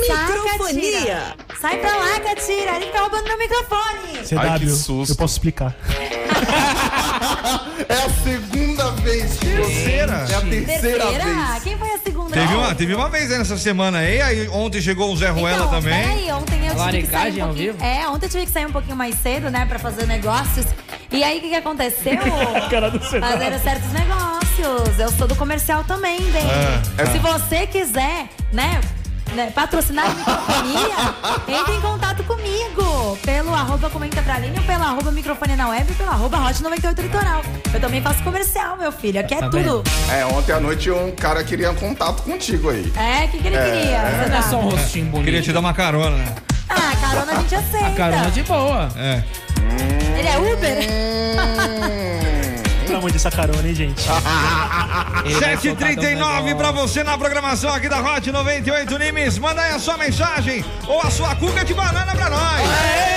[0.08, 1.24] Sai, Microfonia.
[1.60, 2.76] Sai pra lá, Catira.
[2.76, 4.20] Ele tá roubando meu microfone.
[4.38, 5.14] Ai, que CW, susto.
[5.14, 5.76] eu posso explicar.
[7.88, 9.62] É a segunda vez que você.
[9.74, 10.14] Terceira?
[10.30, 10.66] É a terceira,
[11.06, 11.24] Terceira?
[11.24, 11.64] vez.
[11.64, 12.15] Quem foi a segunda?
[12.32, 15.58] Teve uma, teve uma vez aí nessa semana aí, aí ontem chegou o Zé Ruela
[15.66, 15.94] Então, também.
[16.02, 17.74] Peraí, ontem eu tive que sair um ao pouquinho.
[17.74, 17.84] vivo?
[17.86, 20.66] É, ontem eu tive que sair um pouquinho mais cedo, né, pra fazer negócios.
[21.12, 22.18] E aí, o que, que aconteceu?
[22.70, 23.00] Cara do.
[23.00, 25.00] Fazendo certos negócios.
[25.00, 26.44] Eu sou do comercial também, bem.
[26.98, 28.80] Ah, Se você quiser, né,
[29.36, 33.18] né, patrocinar a microfonia, entre em contato comigo.
[33.24, 37.02] Pelo arroba comenta pra Aline, ou pelo arroba microfone na web, pelo arroba hot 98
[37.02, 37.42] litoral.
[37.74, 39.20] Eu também faço comercial, meu filho.
[39.20, 39.84] Aqui é Tá tudo.
[40.12, 42.92] É, ontem à noite um cara queria um contato contigo aí.
[42.96, 44.02] É, o que, que ele queria?
[44.02, 44.42] Você Não é dá?
[44.42, 45.26] só um rostinho bonito.
[45.26, 46.36] Queria te dar uma carona, né?
[46.70, 47.92] Ah, carona a gente aceita.
[47.92, 48.90] Carona de boa.
[48.96, 49.24] É.
[50.18, 51.15] Ele é Uber?
[53.06, 54.02] Amor dessa carona, hein, gente?
[55.26, 59.38] Ele vai soltar 7h39 teu pra você na programação aqui da Hot 98 Nimes.
[59.38, 63.15] Manda aí a sua mensagem ou a sua cuca de banana pra nós.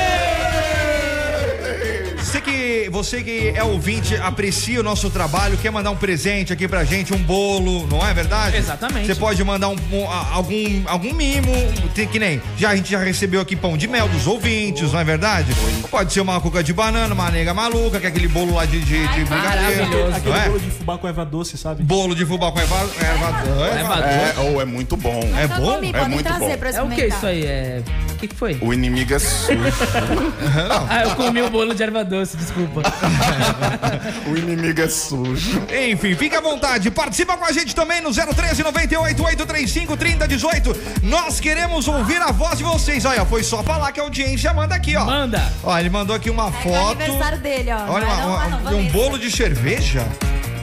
[2.28, 6.68] Você que, você que é ouvinte, aprecia o nosso trabalho, quer mandar um presente aqui
[6.68, 8.58] pra gente, um bolo, não é verdade?
[8.58, 9.06] Exatamente.
[9.06, 11.50] Você pode mandar um, um- a- algum, algum mimo,
[11.94, 12.40] tem que nem.
[12.58, 15.54] Já, a gente já recebeu aqui pão de mel dos ouvintes, não é verdade?
[15.90, 18.78] Pode ser uma cuca de banana, uma nega maluca, que é aquele bolo lá de,
[18.78, 19.86] de, de brigadeiro.
[19.86, 20.16] maravilhoso.
[20.16, 20.46] Aquele Não é?
[20.48, 21.82] bolo de fubá com erva doce, sabe?
[21.82, 24.04] Bolo de fubá com erva, erva, erva, Levador.
[24.04, 25.20] É, ou é muito bom.
[25.34, 25.74] É Eu bom?
[25.76, 26.50] comi, É muito bom.
[26.74, 27.42] É o que isso aí?
[27.46, 27.82] É
[28.18, 28.58] que, que foi?
[28.60, 29.58] O inimigo é sujo.
[30.90, 32.82] Ah, eu comi o bolo de erva doce, desculpa.
[34.26, 35.62] o inimigo é sujo.
[35.90, 36.90] Enfim, fique à vontade.
[36.90, 40.76] Participa com a gente também no 013 98 835 3018.
[41.02, 43.04] Nós queremos ouvir a voz de vocês.
[43.04, 45.04] Olha, foi só falar que a audiência manda aqui, ó.
[45.04, 45.52] Manda.
[45.62, 47.02] Ó, ele mandou aqui uma É o foto.
[47.02, 47.92] aniversário dele, ó.
[47.92, 48.28] Olha, é uma- não?
[48.58, 50.06] uma- não, um bolo de cerveja.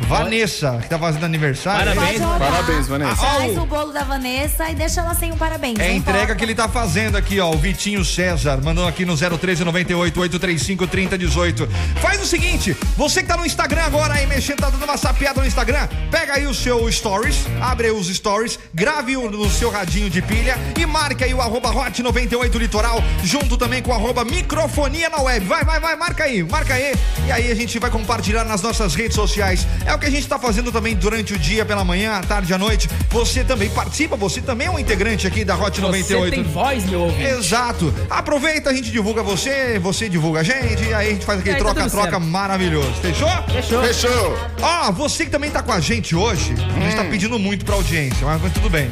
[0.07, 1.93] Vanessa, que tá fazendo aniversário.
[1.93, 2.21] Parabéns.
[2.21, 3.15] Parabéns, Vanessa.
[3.15, 5.79] Faz o bolo da Vanessa e deixa ela sem um parabéns.
[5.79, 6.35] É a entrega importa.
[6.35, 7.49] que ele tá fazendo aqui, ó.
[7.51, 11.67] O Vitinho César, mandando aqui no 013 98 835 3018.
[12.01, 15.41] Faz o seguinte, você que tá no Instagram agora aí, mexendo, tá dando uma sapiada
[15.41, 19.69] no Instagram, pega aí o seu stories, abre aí os stories, grave o no seu
[19.69, 23.93] radinho de pilha e marque aí o arroba hot 98 litoral, junto também com o
[23.93, 25.45] arroba microfonia na web.
[25.45, 26.93] Vai, vai, vai, marca aí, marca aí.
[27.27, 29.67] E aí a gente vai compartilhar nas nossas redes sociais.
[29.85, 32.53] É o que a gente tá fazendo também durante o dia, pela manhã, à tarde,
[32.53, 32.89] à noite.
[33.09, 36.23] Você também participa, você também é um integrante aqui da Hot 98.
[36.23, 37.29] Você tem voz, meu ouvinte.
[37.29, 37.93] Exato.
[38.09, 41.55] Aproveita, a gente divulga você, você divulga a gente, e aí a gente faz aquele
[41.55, 42.25] aí tá troca-troca certo.
[42.25, 42.93] maravilhoso.
[43.01, 43.29] Fechou?
[43.51, 43.83] Fechou.
[43.83, 44.37] Fechou.
[44.61, 47.75] Ó, você que também tá com a gente hoje, a gente tá pedindo muito pra
[47.75, 48.89] audiência, mas, mas tudo bem.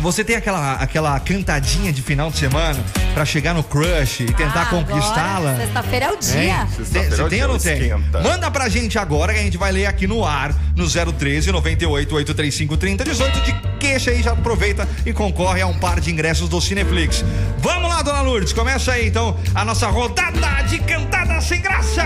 [0.00, 2.78] Você tem aquela, aquela cantadinha de final de semana
[3.14, 5.56] pra chegar no crush e tentar Ah, conquistá-la?
[5.56, 6.66] Sexta-feira é o dia.
[6.66, 7.72] Você é tem dia ou não tem?
[7.82, 8.20] esquenta.
[8.22, 12.14] Manda pra gente agora que a gente vai ler aqui no ar, no 013 98
[12.14, 16.60] 835 3018 de queixa aí, já aproveita e concorre a um par de ingressos do
[16.60, 17.24] Cineflix.
[17.58, 22.04] Vamos lá, dona Lourdes, começa aí então a nossa rodada de cantada sem graça!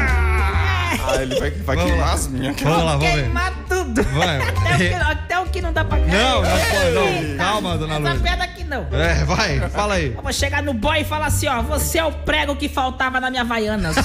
[1.07, 2.15] Ah, ele vai, vai Vamos queimar lá.
[2.15, 2.61] as minhas.
[2.61, 3.23] Vamos lá, vamos ver.
[3.23, 4.03] Queimar tudo.
[4.05, 4.39] Vai.
[4.41, 6.11] Até o, que, até o que não dá pra cair.
[6.13, 6.51] Não, não
[7.31, 7.37] não.
[7.37, 8.23] Calma, dona Essa Lourdes.
[8.23, 8.87] pedra aqui não.
[8.93, 10.13] É, vai, fala aí.
[10.15, 13.21] Eu vou chegar no boy e falar assim, ó, você é o prego que faltava
[13.21, 13.97] na minha Havaianas.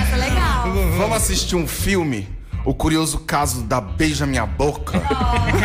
[0.00, 0.64] Essa é legal.
[0.98, 2.28] Vamos assistir um filme?
[2.64, 5.00] O curioso caso da Beija Minha Boca.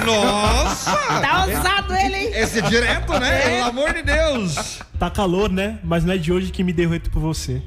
[0.06, 0.92] Nossa!
[1.20, 2.32] tá ousado ele, hein?
[2.36, 3.40] Esse é direto, né?
[3.40, 4.80] Pelo amor de Deus!
[5.00, 5.80] Tá calor, né?
[5.84, 7.60] Mas não é de hoje que me derreto por você.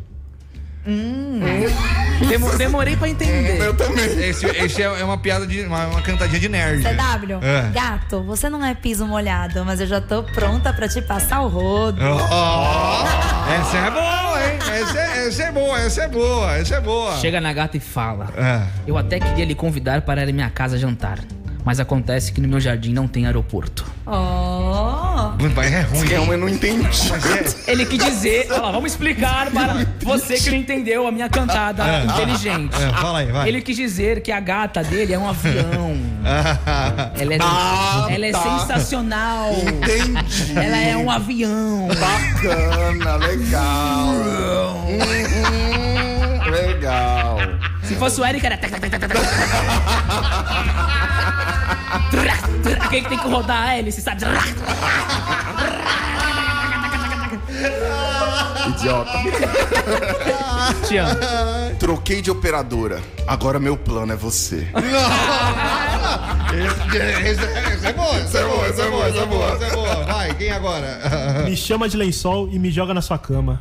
[2.29, 3.61] Demo- demorei pra entender.
[3.61, 4.05] Eu também.
[4.29, 5.63] Esse, esse é uma piada de.
[5.63, 6.83] uma, uma cantadinha de nerd.
[6.83, 7.71] CW, É.
[7.73, 11.49] gato, você não é piso molhado, mas eu já tô pronta pra te passar o
[11.49, 12.01] rodo.
[12.03, 13.05] Ó,
[13.61, 14.59] essa é boa, hein?
[14.83, 17.17] Essa é, essa é boa, essa é boa, essa é boa.
[17.17, 18.29] Chega na gata e fala.
[18.37, 18.63] É.
[18.87, 21.19] Eu até queria lhe convidar para ir à minha casa jantar.
[21.65, 23.87] Mas acontece que no meu jardim não tem aeroporto.
[24.07, 24.54] Oh!
[25.55, 26.11] Mas é ruim.
[26.11, 26.37] Eu hein?
[26.39, 26.89] não entendi.
[27.67, 31.29] É- Ele quis dizer, olha lá, vamos explicar para você que não entendeu a minha
[31.29, 32.05] cantada É.
[32.05, 32.75] inteligente.
[32.75, 33.49] é, fala aí, vai.
[33.49, 35.95] Ele quis dizer que a gata dele é um avião.
[37.19, 38.43] Ela é, Ah, ela é tá.
[38.43, 39.53] sensacional.
[39.53, 40.59] Entendi.
[40.59, 41.89] Ela é um avião.
[41.89, 44.07] Bacana, legal.
[44.89, 44.99] Hum,
[45.45, 47.39] hum, legal.
[47.83, 48.59] Se fosse o Eric, era.
[51.95, 54.23] Aquele que tem que rodar a hélice, sabe?
[58.69, 59.13] Idiota.
[60.87, 61.15] Te amo.
[61.79, 63.03] Troquei de operadora.
[63.27, 64.67] Agora meu plano é você.
[66.55, 70.05] Essa é boa, essa é boa, essa é boa, essa é boa, essa é boa.
[70.05, 71.01] Vai, quem agora?
[71.45, 73.61] Me chama de lençol e me joga na sua cama.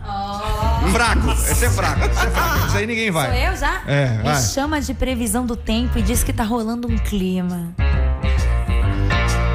[0.92, 2.68] Fraco, esse é fraco, esse é fraco.
[2.68, 3.48] Isso aí ninguém Sou vai.
[3.50, 3.82] eu já?
[3.88, 4.42] É, Me vai.
[4.42, 7.74] chama de previsão do tempo e diz que tá rolando um clima.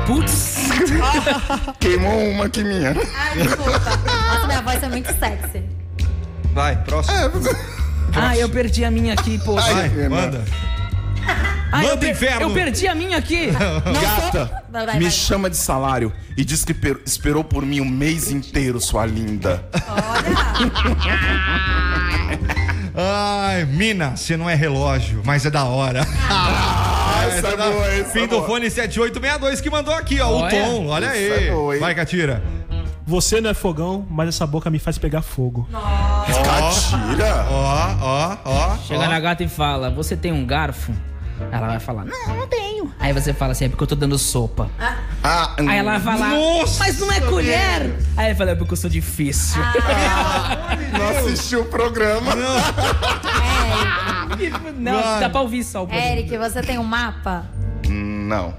[0.09, 0.57] Putz.
[1.79, 2.97] Queimou uma aqui minha.
[3.14, 3.79] Ai, desculpa.
[3.79, 5.62] Nossa, minha voz é muito sexy.
[6.55, 7.16] Vai, próximo.
[8.16, 9.55] Ah, eu perdi a minha aqui, pô.
[9.57, 10.09] Vai, Renan.
[10.09, 10.44] manda.
[11.71, 12.40] Ah, eu, Manda per- inferno.
[12.40, 13.51] eu perdi a minha aqui.
[13.53, 15.11] Gata, Vai, vai, me vai.
[15.11, 19.62] chama de salário e diz que per- esperou por mim um mês inteiro, sua linda.
[22.97, 26.07] Ai, mina, você não é relógio, mas é da hora.
[27.38, 28.46] Essa é da- boa, essa Fim é do boa.
[28.46, 30.29] fone 7862 que mandou aqui, ó.
[30.31, 30.46] Olha.
[30.46, 31.48] O Tom, olha Essa aí.
[31.48, 31.79] é boa?
[31.79, 32.42] Vai, Catira.
[33.07, 35.66] Você não é fogão, mas essa boca me faz pegar fogo.
[36.44, 37.46] Catira.
[37.51, 38.77] Ó, ó, ó.
[38.87, 39.09] Chega ó.
[39.09, 40.92] na gata e fala: Você tem um garfo?
[41.51, 42.92] Ela vai falar: Não, não tenho.
[43.01, 44.68] Aí você fala assim: É porque eu tô dando sopa.
[45.24, 47.94] Ah, Aí ela vai falar: Nossa, Mas não é colher.
[48.16, 49.62] Aí ele fala: É porque eu sou difícil.
[50.92, 52.35] não assistiu o programa.
[52.35, 52.57] não,
[55.20, 57.46] dá pra ouvir só o Eric, você tem um mapa?
[57.88, 58.55] Não.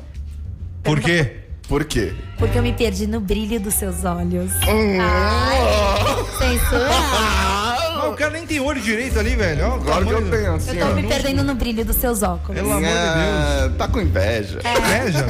[0.83, 1.37] Por quê?
[1.67, 2.13] Por quê?
[2.37, 4.51] Porque eu me perdi no brilho dos seus olhos.
[4.67, 4.97] Hum.
[4.99, 6.89] Ai, censura?
[7.97, 9.67] Mas o cara nem tem olho direito ali, velho.
[9.67, 10.95] Ó, Claro que eu tenho, assim, Eu tô ó.
[10.95, 12.55] me perdendo no brilho dos seus óculos.
[12.59, 12.95] Pelo amor de Deus.
[12.97, 14.59] Ah, Tá com inveja.
[14.59, 15.27] Inveja?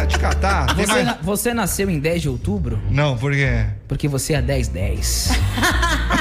[0.00, 0.66] É de catar.
[0.76, 2.78] Tem Você, mais- na- você nasceu em 10 de outubro?
[2.90, 3.64] Não, por quê?
[3.88, 5.30] Porque você é 1010.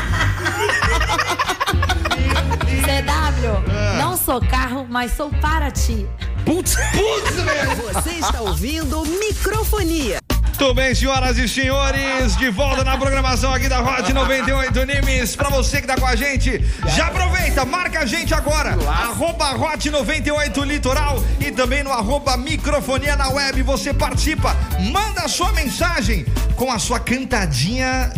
[3.39, 6.05] CW, não sou carro, mas sou para ti.
[6.45, 6.75] Putz!
[7.93, 10.19] Você está ouvindo Microfonia.
[10.57, 15.37] Tudo bem, senhoras e senhores, de volta na programação aqui da Hot 98 Nimes.
[15.37, 16.61] Pra você que tá com a gente,
[16.93, 18.71] já aproveita, marca a gente agora.
[18.71, 23.63] Arroba Hot 98 Litoral e também no arroba microfonia na web.
[23.63, 24.53] Você participa,
[24.91, 26.25] manda a sua mensagem
[26.57, 28.11] com a sua cantadinha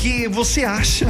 [0.00, 1.06] que você acha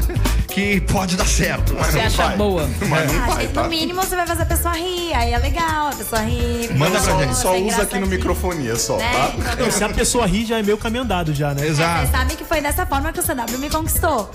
[0.49, 1.75] que pode dar certo.
[1.75, 2.69] Você acha boa?
[2.89, 3.63] Mas não Ah, vai, tá?
[3.63, 6.63] no mínimo você vai fazer a pessoa rir, aí é legal, a pessoa ri.
[6.63, 7.37] fica Manda pra gente.
[7.37, 8.07] Só é usa aqui no engraçadinho.
[8.09, 9.13] microfonia só, Né?
[9.13, 9.33] tá?
[9.53, 11.67] Então, Não, se a pessoa rir, já é meio caminho andado já, né?
[11.67, 11.99] Exato.
[12.01, 14.31] Vocês sabem que foi dessa forma que o CW me conquistou.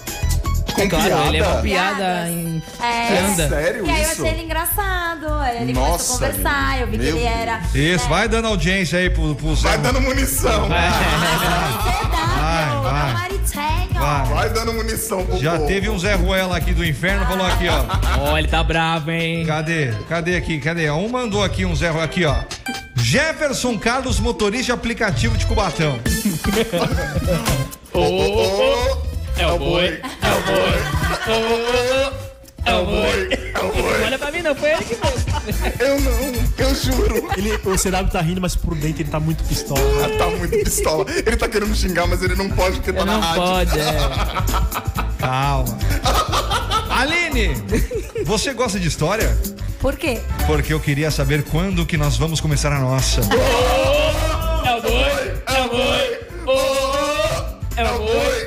[0.78, 1.96] É claro, ele é uma piada?
[1.96, 3.18] piada em É.
[3.20, 3.50] anda.
[3.50, 4.22] Sério E aí eu isso?
[4.22, 5.26] achei ele engraçado.
[5.62, 7.62] Ele Nossa, começou a conversar, eu vi que meu ele era.
[7.74, 10.68] Isso, né, vai dando audiência aí pro, pro Vai dando munição.
[10.68, 10.90] Vai.
[13.14, 13.94] Maritanho.
[13.94, 14.26] Vai.
[14.26, 15.68] Vai dando munição pro Já povo.
[15.68, 17.86] teve um Zé Ruela aqui do inferno, falou aqui, ó.
[18.32, 19.46] Ó, ele tá bravo, hein?
[19.46, 19.94] Cadê?
[20.10, 20.60] Cadê aqui?
[20.60, 20.90] Cadê?
[20.92, 22.06] Um mandou aqui um Zé Ruela.
[22.06, 22.36] Aqui, ó.
[22.96, 26.00] Jefferson Carlos, motorista de aplicativo de Cubatão.
[27.94, 29.05] Ô, ô,
[29.38, 30.80] É o boi, é o boi.
[32.66, 33.30] É o boi.
[33.54, 34.04] É o boi.
[34.06, 35.26] Olha pra mim, não foi ele que fez.
[35.80, 37.30] Eu não, eu juro.
[37.38, 39.80] Ele, o CW tá rindo, mas por dentro ele tá muito pistola.
[40.04, 41.06] Ah, Tá muito pistola.
[41.10, 43.44] Ele tá querendo xingar, mas ele não pode porque tá na Não rádio.
[43.44, 45.20] pode, é.
[45.20, 45.78] Calma.
[46.90, 47.54] Aline,
[48.26, 49.38] você gosta de história?
[49.80, 50.20] Por quê?
[50.48, 53.22] Porque eu queria saber quando que nós vamos começar a nossa.
[53.22, 56.20] É o boi, é o boi.
[57.78, 58.45] É o boi.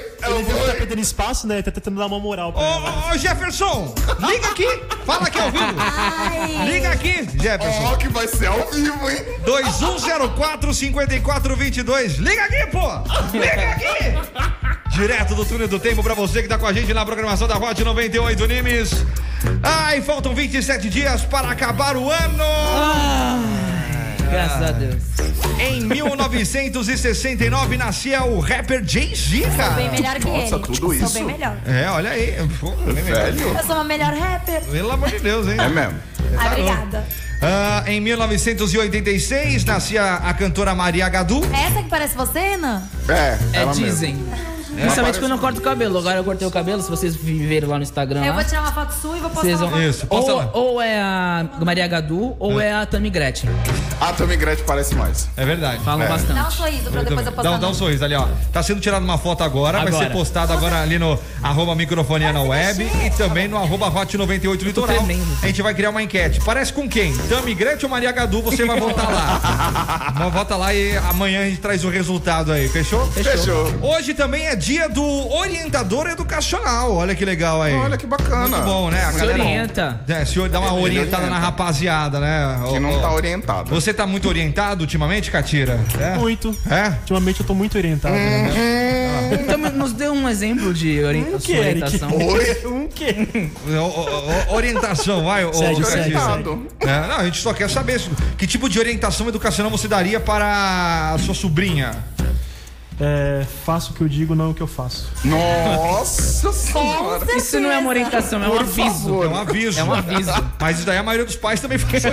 [0.89, 1.61] Perdendo espaço, né?
[1.61, 2.63] Tá tentando dar uma moral pra.
[2.63, 4.67] Ô, ô, Jefferson, liga aqui.
[5.05, 5.75] Fala aqui ao vivo.
[5.79, 6.71] Ai.
[6.71, 7.85] Liga aqui, Jefferson.
[7.85, 9.23] Ó, que vai ser ao vivo, hein?
[9.45, 12.17] 2104-5422.
[12.19, 12.89] Liga aqui, pô!
[13.33, 14.15] Liga aqui!
[14.91, 17.59] Direto do túnel do tempo pra você que tá com a gente na programação da
[17.59, 18.91] Hot 98 Nimes.
[19.63, 22.45] Ai, faltam 27 dias para acabar o ano!
[24.31, 24.97] Graças a Deus.
[25.61, 29.91] Em 1969 nascia o rapper Jay-Z, Bem cara.
[29.91, 30.65] melhor que Nossa, ele.
[30.65, 31.15] tudo Sou isso?
[31.15, 31.57] bem melhor.
[31.67, 32.35] É, olha aí.
[32.61, 33.25] Pô, bem melhor.
[33.33, 33.49] Velho.
[33.59, 34.63] Eu sou uma melhor rapper.
[34.63, 35.57] Pelo amor de Deus, hein?
[35.59, 35.99] É mesmo.
[36.39, 37.07] Ai, obrigada.
[37.41, 41.41] Ah, em 1986 nascia a cantora Maria Gadu.
[41.55, 42.83] Essa que parece você, Renan?
[43.09, 43.85] É, É, ela mesmo.
[43.85, 44.25] dizem.
[44.81, 45.99] Principalmente quando eu corto o cabelo.
[45.99, 48.21] Agora eu cortei o cabelo, se vocês viram lá no Instagram.
[48.25, 49.71] Eu lá, vou tirar uma foto sua e vou postar vocês vão...
[49.71, 49.83] foto.
[49.83, 50.51] Isso, posta lá.
[50.53, 53.51] ou, ou é a Maria Gadu ou é a Tami Gretchen.
[54.01, 55.29] A Tammy Gretchen parece mais.
[55.37, 55.83] É verdade.
[55.85, 56.09] Falam É.
[56.09, 56.55] Dá um bastante.
[56.55, 57.51] sorriso pra depois eu postar.
[57.51, 58.27] Dá, um- dá um sorriso ali, ó.
[58.53, 60.07] Tá sendo tirada uma foto agora, vai Agora.
[60.07, 64.65] ser postada agora ali no arroba microfonia na web e também no arroba hot 98
[64.65, 64.97] litoral.
[64.97, 65.27] tremendo.
[65.43, 66.41] A gente vai criar uma enquete.
[66.45, 67.17] Parece com quem?
[67.29, 68.43] Tami Gretchen ou Maria Gadu?
[68.43, 70.29] Você vai votar lá.
[70.33, 73.07] Vota lá e amanhã a gente traz o resultado aí, fechou?
[73.13, 73.73] Fechou.
[73.83, 76.95] Hoje também é dia do orientador educacional.
[76.95, 77.75] Olha que legal aí.
[77.75, 78.49] Olha que bacana.
[78.49, 79.05] Muito bom, né?
[79.05, 80.01] A Se galera- orienta.
[80.09, 81.31] É, se dá uma Ele orientada orienta.
[81.31, 82.61] na rapaziada, né?
[82.69, 83.71] Que não tá orientado.
[83.71, 85.81] Você tá muito orientado ultimamente, Catira?
[85.99, 86.17] É?
[86.19, 86.55] Muito.
[86.71, 86.89] É?
[87.01, 88.15] Ultimamente eu tô muito orientado.
[88.15, 89.39] né?
[89.41, 92.09] Então nos dê um exemplo de ori Um que, orientação.
[92.17, 92.67] Oi?
[92.67, 93.29] Um quê?
[94.51, 95.85] Orientação, vai, ô, Sérgio.
[95.85, 96.03] Sérgio.
[96.19, 96.67] Orientado.
[96.81, 98.01] É, não, a gente só quer saber
[98.37, 101.93] que tipo de orientação educacional você daria para a sua sobrinha.
[103.01, 105.09] É, faço o que eu digo, não o que eu faço.
[105.25, 107.37] Nossa senhora.
[107.37, 108.83] Isso não é uma orientação, é um Por aviso.
[108.85, 109.25] favor.
[109.25, 109.79] É um aviso.
[109.81, 110.33] É um aviso.
[110.61, 112.09] Mas isso daí a maioria dos pais também faz isso.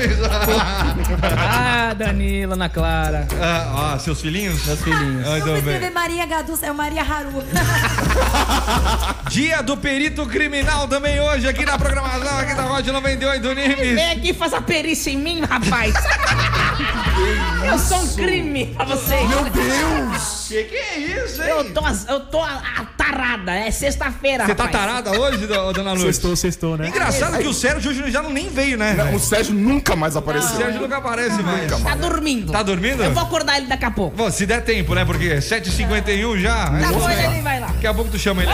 [1.38, 4.64] Ah, Danila, Ana Clara, ah, ó, seus filhinhos?
[4.66, 5.26] meus filhinhos.
[5.26, 5.74] Ah, Não então vou bem.
[5.74, 7.32] escrever Maria Gadu, é o Maria Haru.
[9.30, 13.78] Dia do perito criminal também hoje aqui na programação aqui da Rádio 98 Nimes.
[13.96, 15.94] Vem aqui e faz a perícia em mim, rapaz.
[17.66, 19.28] Eu sou um crime pra vocês.
[19.30, 20.35] Meu Deus.
[20.48, 21.50] Que que é isso, hein?
[21.50, 24.86] Eu tô, eu tô a- a tarada, é sexta-feira, Você tá rapaz.
[24.86, 26.04] tarada hoje, do- dona Luz?
[26.04, 26.88] Sextou, sextou, né?
[26.88, 28.94] Engraçado que o Sérgio hoje já não nem veio, né?
[28.94, 30.56] Não, o Sérgio nunca mais O apareceu.
[30.58, 31.72] Sérgio nunca aparece mais.
[31.82, 32.52] Tá dormindo.
[32.52, 33.04] Tá dormindo?
[33.04, 34.16] Eu vou acordar ele daqui a pouco.
[34.16, 35.04] Bom, se der tempo, né?
[35.06, 36.66] Porque 7h51 já.
[36.70, 37.68] Tá é, bom, ele vai lá.
[37.68, 38.52] Daqui a pouco tu chama ele.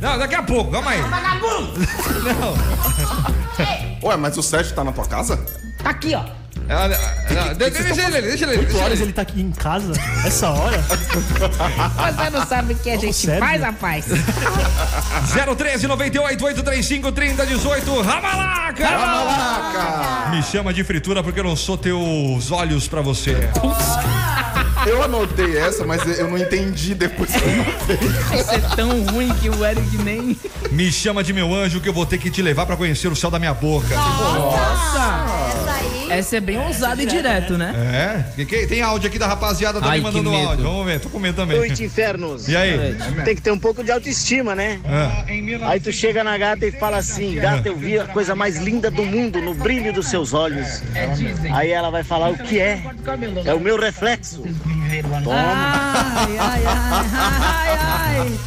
[0.00, 1.00] Não, daqui a pouco, calma aí.
[1.00, 1.72] Vagabundo!
[4.02, 4.08] Não.
[4.10, 5.36] Ué, mas o Sérgio tá na tua casa?
[5.82, 6.41] Tá aqui, ó.
[6.72, 6.88] Ah,
[7.48, 8.58] não, Deixa ele, deixa ele.
[8.58, 9.02] 8 Deixa horas ele.
[9.04, 9.92] ele tá aqui em casa?
[10.24, 10.78] Essa hora?
[10.82, 13.40] Você não sabe o que a gente sério?
[13.40, 14.04] faz, rapaz.
[15.56, 18.86] 013 98 835 3018 Ramalaca!
[18.86, 20.30] Ramalaca!
[20.30, 23.36] Me chama de fritura porque eu não sou teus olhos pra você.
[24.84, 27.98] Eu anotei essa, mas eu não entendi depois que eu anotei.
[28.40, 30.36] Isso é tão ruim que o Eric nem.
[30.72, 33.14] Me chama de meu anjo que eu vou ter que te levar pra conhecer o
[33.14, 33.94] céu da minha boca.
[33.94, 34.98] Nossa!
[34.98, 35.51] Aí.
[36.12, 37.72] Essa é bem ousado e direto, né?
[37.74, 38.34] É?
[38.36, 40.64] Que- que- Tem áudio aqui da rapaziada também Ai, que mandando áudio.
[40.64, 41.56] Vamos ver, tô com medo também.
[41.58, 42.48] Noite, infernos.
[42.48, 42.96] E aí?
[43.24, 44.80] Tem que ter um pouco de autoestima, né?
[44.86, 45.24] Ah,
[45.70, 48.90] Aí tu chega na gata e fala assim: Gata, eu vi a coisa mais linda
[48.90, 50.82] do mundo no brilho dos seus olhos.
[51.52, 52.82] Aí ela vai falar: O que é?
[53.44, 54.42] É o meu reflexo.
[55.30, 57.78] Ai, Ai, ai, ai,
[58.20, 58.38] ai,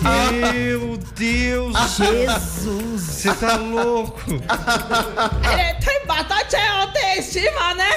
[0.00, 1.76] Meu Deus!
[1.96, 3.02] Jesus.
[3.02, 4.20] Você tá louco?
[4.30, 7.90] Ele tem bastante autoestima, né?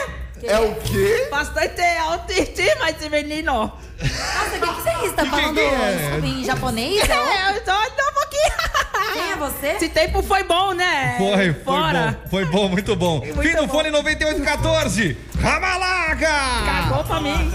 [0.44, 1.28] É o quê?
[1.30, 3.72] Bastante autoestima esse menino.
[4.02, 6.20] Nossa, o que, que você está falando que é?
[6.24, 7.04] em japonês?
[7.08, 9.14] É, É, eu tô, tô um pouquinho.
[9.14, 9.68] Quem é você?
[9.74, 11.16] Esse tempo foi bom, né?
[11.20, 12.18] Foi, foi Fora.
[12.24, 12.30] bom.
[12.30, 13.20] Foi bom, muito bom.
[13.20, 13.74] Muito Fim do bom.
[13.74, 15.18] fone 9814.
[15.40, 16.28] Ramalaga!
[16.66, 17.52] Cagou pra mim.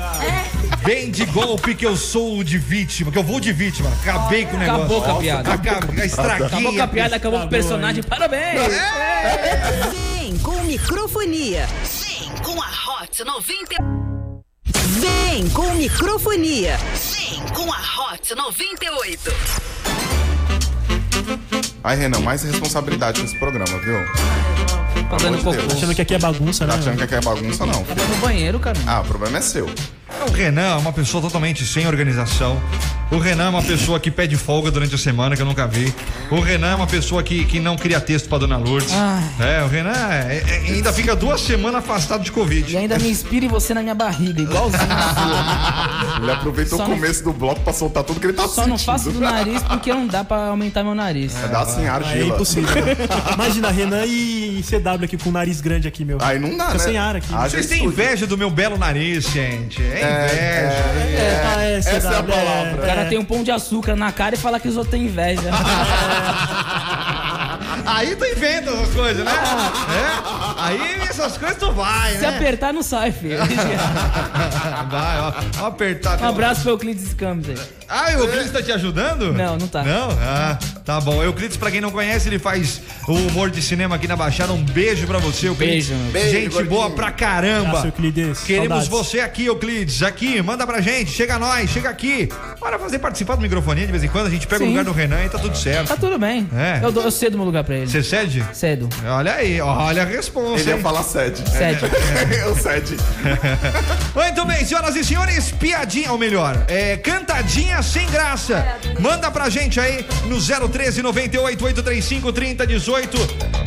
[0.87, 3.91] Vem de golpe que eu sou de vítima, que eu vou de vítima.
[4.01, 4.83] Acabei com o negócio.
[4.85, 5.53] Acabou com a piada.
[5.53, 6.47] Acabei, estraguei.
[6.47, 8.03] Acabou com a piada, acabou com o personagem.
[8.05, 8.61] Parabéns.
[10.21, 11.67] Vem com microfonia.
[11.67, 12.67] Vem com a
[13.03, 13.75] Hot 90.
[15.01, 16.79] Vem com microfonia.
[16.79, 19.35] Vem com a Hot 98.
[21.83, 23.97] Ai, Renan, mais responsabilidade nesse programa, viu?
[25.11, 25.57] Tá dando de cocô.
[25.57, 25.73] Deus.
[25.75, 26.79] Achando que aqui é bagunça, Tá né?
[26.81, 27.83] achando que aqui é bagunça, não.
[27.85, 28.79] Tá no banheiro, cara.
[28.87, 29.69] Ah, o problema é seu.
[30.29, 32.61] O Renan é uma pessoa totalmente sem organização.
[33.11, 35.95] O Renan é uma pessoa que pede folga durante a semana, que eu nunca vi.
[36.31, 38.93] O Renan é uma pessoa que, que não cria texto pra Dona Lourdes.
[39.39, 42.73] É, o Renan é- é- ainda fica duas semanas afastado de Covid.
[42.73, 44.83] E ainda me inspira em você na minha barriga, igualzinho.
[46.21, 48.49] Ele aproveitou Só o não- começo do bloco pra soltar tudo que ele tá Só
[48.49, 48.69] sentindo.
[48.71, 51.33] não faço do nariz porque não dá pra aumentar meu nariz.
[51.45, 52.35] É, dá assim, É argila.
[52.35, 52.69] impossível.
[53.35, 56.19] Imagina, Renan e CW aqui com o nariz grande aqui, meu.
[56.21, 56.85] Aí não dá, Fica né?
[56.85, 57.29] sem ar aqui.
[57.33, 59.81] Ah, Vocês têm inveja do meu belo nariz, gente.
[59.83, 61.47] É inveja.
[61.57, 62.75] Ah, é, Essa é a CW, palavra.
[62.75, 65.05] O cara tem um pão de açúcar na cara e fala que os outros têm
[65.05, 65.51] inveja.
[67.87, 69.33] Aí tu inventa essas coisas, né?
[69.33, 70.63] É?
[70.63, 72.29] Aí essas coisas tu vai, Se né?
[72.37, 73.39] apertar, não sai, filho.
[74.91, 75.33] Vai, ó.
[75.63, 76.21] Ó, apertar.
[76.21, 77.57] Um abraço pro Euclides Campos aí.
[77.89, 79.33] Ah, o Euclides tá te ajudando?
[79.33, 79.83] Não, não tá.
[79.85, 80.09] Não?
[80.21, 81.23] Ah, tá bom.
[81.23, 84.53] Euclides, pra quem não conhece, ele faz o humor de cinema aqui na Baixada.
[84.53, 85.89] Um beijo pra você, Euclides.
[85.89, 86.13] Beijo, meu.
[86.13, 86.75] Beijo, Gente gordinho.
[86.75, 87.69] boa pra caramba.
[87.69, 88.41] Abraço, Euclides.
[88.41, 88.89] Queremos Saudades.
[88.89, 90.03] você aqui, Euclides.
[90.03, 91.11] Aqui, manda pra gente.
[91.13, 92.29] Chega nós, chega aqui.
[92.59, 94.27] Bora fazer participar do microfone de vez em quando.
[94.27, 94.71] A gente pega o Sim.
[94.73, 95.87] lugar do Renan e tá tudo certo.
[95.89, 96.49] Tá tudo bem.
[96.57, 96.81] É.
[96.85, 97.87] Eu, dou- eu cedo meu lugar pra ele.
[97.87, 98.45] Você cede?
[98.53, 98.89] Cedo.
[99.07, 100.61] Olha aí, olha a resposta.
[100.61, 101.43] Ele ia falar sede.
[101.51, 101.85] Cede.
[102.51, 102.97] o sede.
[104.15, 108.77] Muito bem, senhoras e senhores, piadinha, ou melhor, é, cantadinha sem graça.
[108.99, 113.19] Manda pra gente aí no 013 98 835 3018.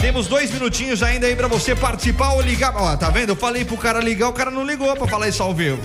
[0.01, 2.75] Temos dois minutinhos ainda aí pra você participar ou ligar.
[2.75, 3.29] Ó, tá vendo?
[3.29, 5.79] Eu falei pro cara ligar, o cara não ligou pra falar isso ao vivo.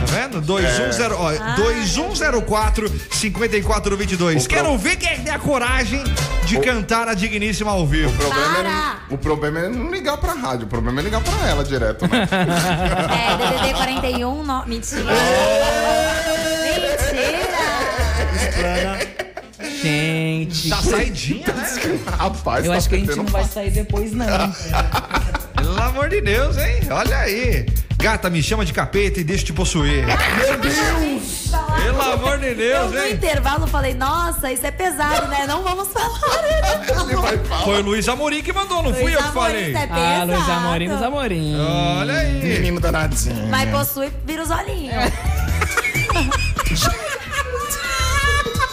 [0.00, 0.40] Tá vendo?
[0.40, 4.44] 210, ó, 2104 5422.
[4.44, 6.02] O pro- Quero ver quem é que tem a coragem
[6.44, 8.10] de cantar a digníssima ao vivo.
[8.10, 8.58] O problema,
[9.10, 12.06] é, o problema é não ligar pra rádio, o problema é ligar pra ela direto,
[12.08, 12.28] né?
[13.16, 14.66] É, DDD 41, no...
[14.66, 15.04] mentira.
[18.32, 19.16] Mentira.
[19.82, 20.68] Gente.
[20.70, 21.66] Tá saidinha, né?
[22.18, 24.26] Rapaz, Eu tá acho que a gente não vai sair depois, não.
[25.66, 26.80] Pelo amor de Deus, hein?
[26.90, 27.66] Olha aí.
[27.98, 30.04] Gata, me chama de capeta e deixa eu te possuir.
[30.06, 31.50] Meu Deus!
[31.82, 33.14] Pelo amor de Eu Deus, no hein?
[33.14, 35.44] intervalo falei, nossa, isso é pesado, né?
[35.46, 36.20] Não vamos falar.
[36.44, 37.64] Ele vai falar.
[37.64, 39.70] Foi o Luiz Amorim que mandou, não fui eu que falei.
[39.70, 40.24] Isso é Ah.
[40.24, 41.56] Luiz Amorim, Luiz Amorim.
[41.58, 42.32] Olha aí.
[42.42, 43.48] Menino danadinho.
[43.48, 44.94] Mas possui, vira os olhinhos.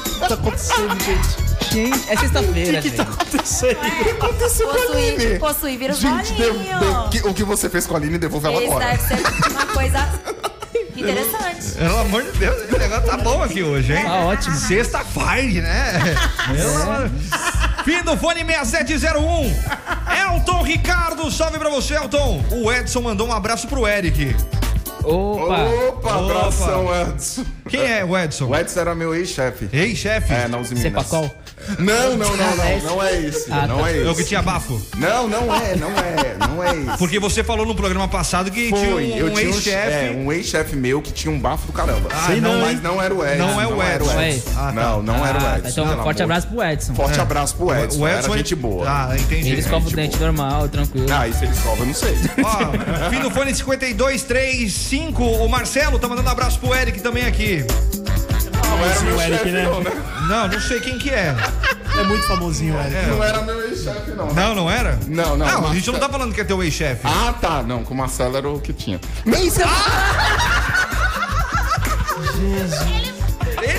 [0.06, 1.43] O que tá acontecendo, gente?
[1.72, 3.14] Gente, é sexta-feira, O que tá gente.
[3.14, 3.78] acontecendo?
[4.12, 5.40] aconteceu com a Aline?
[5.40, 8.58] possui, vira Gente, de- de- que- o que você fez com a Aline, devolve ela
[8.62, 8.86] Isso agora.
[8.86, 10.10] deve ser uma coisa
[10.96, 11.72] interessante.
[11.78, 14.04] Pelo amor de Deus, esse negócio tá bom aqui hoje, hein?
[14.04, 14.56] Tá ótimo.
[14.56, 16.16] Sexta-feira, né?
[16.84, 17.12] Amor-
[17.84, 19.54] Fim do fone 6701.
[20.36, 22.44] Elton Ricardo, salve pra você, Elton.
[22.52, 24.36] O Edson mandou um abraço pro Eric.
[25.04, 25.64] Opa.
[25.90, 27.44] Opa, abração, Edson.
[27.68, 28.46] Quem é o Edson?
[28.46, 29.68] O Edson era meu ex-chefe.
[29.74, 30.32] Ei, chefe.
[30.34, 30.94] É, na Uzi Minas.
[30.94, 31.30] Cepacol?
[31.80, 32.80] Não, não, não, não.
[32.96, 33.52] Não é esse.
[33.52, 33.92] Ah, não tá.
[33.92, 34.22] é É o esse.
[34.24, 34.82] que tinha bafo.
[34.98, 36.98] Não, não é, não é, não é esse.
[36.98, 39.92] Porque você falou no programa passado que Foi, tinha eu um tinha um ex-chefe.
[39.92, 42.10] É, um ex-chefe meu que tinha um bafo do caramba.
[42.12, 43.38] Ah, Sei não, não, mas não era o Edson.
[43.48, 44.22] Não é o Edson.
[44.22, 44.50] Edson.
[44.56, 44.72] Ah, tá.
[44.72, 45.70] Não, não era o Ah, Edson.
[45.70, 46.94] então, pelo forte abraço pro Edson.
[46.96, 48.00] Forte abraço pro Edson.
[48.02, 48.86] O Edson era gente boa.
[48.88, 49.50] Ah, entendi.
[49.50, 51.08] Ele escova o dente normal, tranquilo.
[51.12, 52.16] Ah, se ele escova, eu não sei.
[52.44, 55.24] Ó, fim do fone 5235.
[55.24, 57.66] O Marcelo tá mandando um abraço pro Eric também aqui.
[58.76, 59.64] Não era meu Eric, chefe, né?
[59.64, 59.92] não, né?
[60.28, 61.36] Não, não sei quem que é.
[61.98, 63.08] É muito famosinho, Eric.
[63.08, 64.28] Não era meu ex-chefe, não.
[64.28, 64.34] né?
[64.36, 65.00] Não, não era?
[65.08, 65.94] Não, não, Não, a gente Marcelo.
[65.94, 67.02] não tá falando que é teu ex-chefe.
[67.06, 67.62] Ah, tá.
[67.64, 69.00] Não, com o Marcelo era o que tinha.
[69.26, 69.66] Nem sei.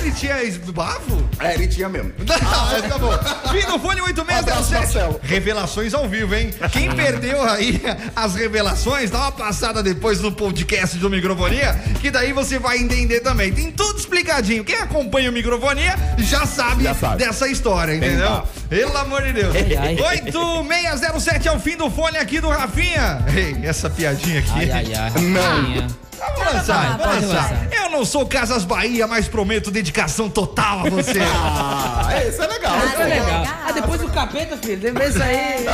[0.05, 1.27] Ele tinha bafo?
[1.39, 2.13] É, ele tinha mesmo.
[2.45, 3.11] Ah, tá bom.
[3.51, 4.73] Fim do fone Abraço, 8607.
[4.75, 5.19] Marcelo.
[5.23, 6.51] Revelações ao vivo, hein?
[6.71, 7.81] Quem perdeu aí
[8.15, 13.21] as revelações, dá uma passada depois no podcast do Microfonia, que daí você vai entender
[13.21, 13.51] também.
[13.51, 14.63] Tem tudo explicadinho.
[14.63, 17.17] Quem acompanha o Microfonia já sabe, Já sabe.
[17.23, 18.29] dessa história, entendeu?
[18.29, 18.47] bafo.
[18.69, 19.55] Pelo amor de Deus.
[19.55, 19.97] Ai, ai.
[19.99, 23.25] 8607 é o fim do fone aqui do Rafinha.
[23.35, 24.51] Ei, essa piadinha aqui.
[24.53, 25.21] Ai, ai, ai.
[25.21, 25.41] Não.
[25.41, 25.87] Rafinha.
[26.17, 26.55] Tá falando
[26.93, 31.19] avançar, Não sou Casas Bahia, mas prometo dedicação total a você.
[31.47, 32.77] Ah, é, isso é legal.
[32.77, 33.43] Isso é legal.
[33.67, 34.83] Ah, depois do capeta, filho.
[34.83, 35.65] Lembra isso aí?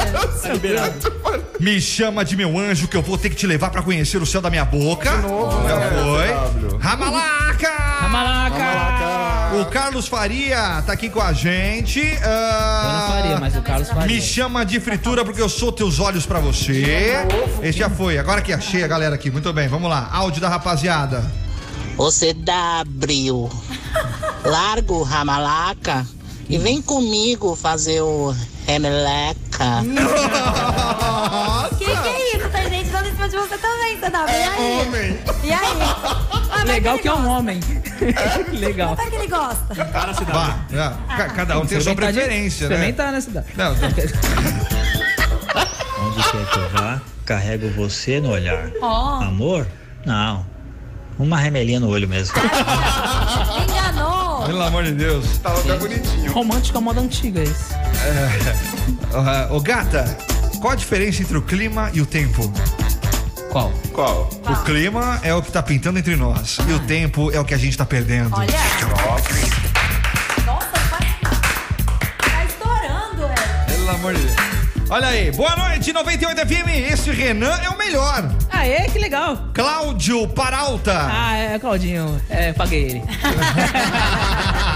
[0.54, 1.14] Liberado.
[1.60, 4.26] Me chama de meu anjo que eu vou ter que te levar pra conhecer o
[4.26, 5.10] céu da minha boca.
[5.10, 5.22] Já
[6.04, 6.78] foi.
[6.80, 7.70] Ramalaca!
[8.02, 9.60] Ramalaca!
[9.60, 12.02] O Carlos Faria tá aqui com a gente.
[12.24, 14.08] Ah, Eu não faria, mas o Carlos faria.
[14.16, 17.16] Me chama de fritura porque eu sou teus olhos pra você.
[17.64, 18.18] Esse já foi.
[18.18, 19.30] Agora que achei a galera aqui.
[19.32, 20.08] Muito bem, vamos lá.
[20.12, 21.24] Áudio da rapaziada.
[22.02, 23.48] Você W,
[24.44, 26.04] larga o ramalaca
[26.50, 28.36] e vem comigo fazer o
[28.66, 29.84] remeleca.
[31.78, 32.50] Que que é isso?
[32.50, 34.26] Tem gente dando em cima de você também, você dá.
[34.26, 34.82] E aí?
[34.82, 35.20] Homem.
[35.44, 35.78] E aí?
[36.50, 37.60] Ah, Legal mas que é um homem.
[38.52, 38.96] Legal.
[38.96, 39.76] Como é que ele gosta?
[39.76, 40.32] Cara, cidade.
[40.32, 40.98] Vá, já.
[41.16, 42.74] Ca- Cada um tem a sua de- preferência, né?
[42.78, 43.46] Experimentar na cidade.
[43.56, 43.88] Não, não.
[46.08, 48.72] Onde quer que eu vá, carrego você no olhar.
[48.82, 49.68] Ó, Amor?
[50.04, 50.50] Não.
[51.22, 52.34] Uma remelinha no olho mesmo.
[52.42, 54.44] me enganou.
[54.44, 55.38] Pelo amor de Deus.
[55.38, 56.32] Tava até bonitinho.
[56.34, 57.76] Romântico à moda antiga esse.
[59.14, 60.18] Ah, Ô gata,
[60.60, 62.52] qual a diferença entre o clima e o tempo?
[63.52, 63.72] Qual?
[63.94, 64.30] Qual?
[64.50, 67.54] O clima é o que tá pintando entre nós e o tempo é o que
[67.54, 68.36] a gente tá perdendo.
[68.36, 68.48] Olha.
[70.46, 70.98] Nossa, tá,
[72.18, 73.72] tá estourando, é.
[73.72, 74.41] Pelo amor de Deus.
[74.94, 76.68] Olha aí, boa noite, 98 FM.
[76.92, 78.30] Esse Renan é o melhor.
[78.52, 79.38] Aê, que legal.
[79.54, 81.08] Cláudio Paralta.
[81.10, 82.22] Ah, é, Claudinho.
[82.30, 83.02] É, paguei ele.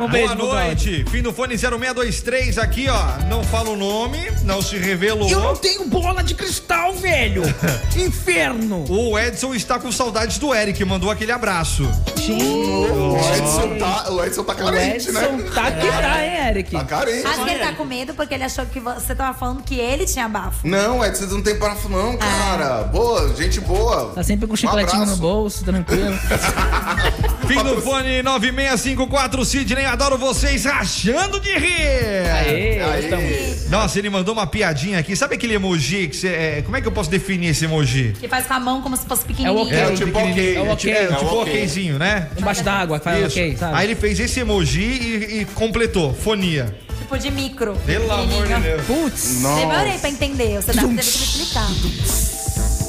[0.00, 3.26] um beijo Boa noite, fim do fone 0623 aqui, ó.
[3.28, 5.28] Não fala o nome, não se revelou.
[5.28, 7.42] Eu não tenho bola de cristal, velho.
[7.96, 8.84] Inferno.
[8.88, 11.84] O Edson está com saudades do Eric, mandou aquele abraço.
[11.84, 15.50] O Edson tá, o Edson tá O carente, Edson né?
[15.54, 16.70] tá que tá, hein, Eric?
[16.72, 17.26] Tá carente.
[17.26, 20.04] Acho que ele tá com medo porque ele achou que você tava falando que ele
[20.06, 20.66] tinha bafo.
[20.66, 22.84] Não, Edson, não tem parafo não, cara.
[22.84, 24.12] Boa, gente boa.
[24.14, 25.20] Tá sempre com um chicletinho abraço.
[25.20, 26.14] no bolso, tranquilo.
[27.46, 32.26] Fim do fone 9654 Sidney, adoro vocês rachando de rir.
[32.30, 33.04] Aê, Aí.
[33.04, 33.70] estamos.
[33.70, 35.14] Nossa, ele mandou uma piadinha aqui.
[35.16, 36.28] Sabe aquele emoji que você.
[36.28, 38.14] é, como é que eu posso definir esse emoji?
[38.20, 39.62] Que faz com a mão como se fosse É o pequenininho.
[39.62, 39.78] ok.
[39.78, 40.56] É o tipo ok.
[40.56, 40.92] É o ok.
[40.92, 41.62] É, É o tipo ok.
[41.62, 42.28] okzinho, né?
[42.38, 43.38] Embaixo da água, que faz Isso.
[43.38, 43.76] ok, sabe?
[43.76, 46.14] Aí ele fez esse emoji e, e completou.
[46.14, 46.74] Fonia.
[46.98, 47.74] Tipo de micro.
[47.84, 48.82] Pelo amor de Deus.
[48.86, 49.42] Putz.
[49.42, 50.62] Demorei pra entender.
[50.62, 51.68] Você deve ter que me explicar.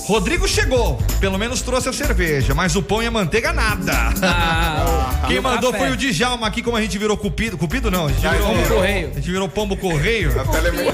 [0.07, 0.97] Rodrigo chegou.
[1.19, 3.91] Pelo menos trouxe a cerveja, mas o pão e a manteiga nada.
[4.21, 5.85] Ah, Quem o mandou café.
[5.85, 7.57] foi o Djalma aqui, como a gente virou cupido.
[7.57, 8.47] Cupido não, a gente virou.
[8.53, 9.09] Pombo correio.
[9.11, 10.31] A gente virou pombo correio.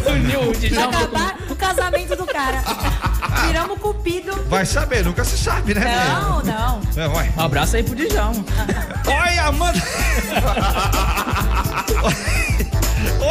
[0.09, 2.63] Uniu o Djalma com- acabar o casamento do cara.
[3.47, 4.31] Viramos cupido.
[4.47, 5.83] Vai saber, nunca se sabe, né?
[6.21, 6.81] Não, não.
[6.95, 7.33] É, vai.
[7.37, 8.43] Um abraço aí pro Djalma.
[9.07, 9.81] Oi, Amanda.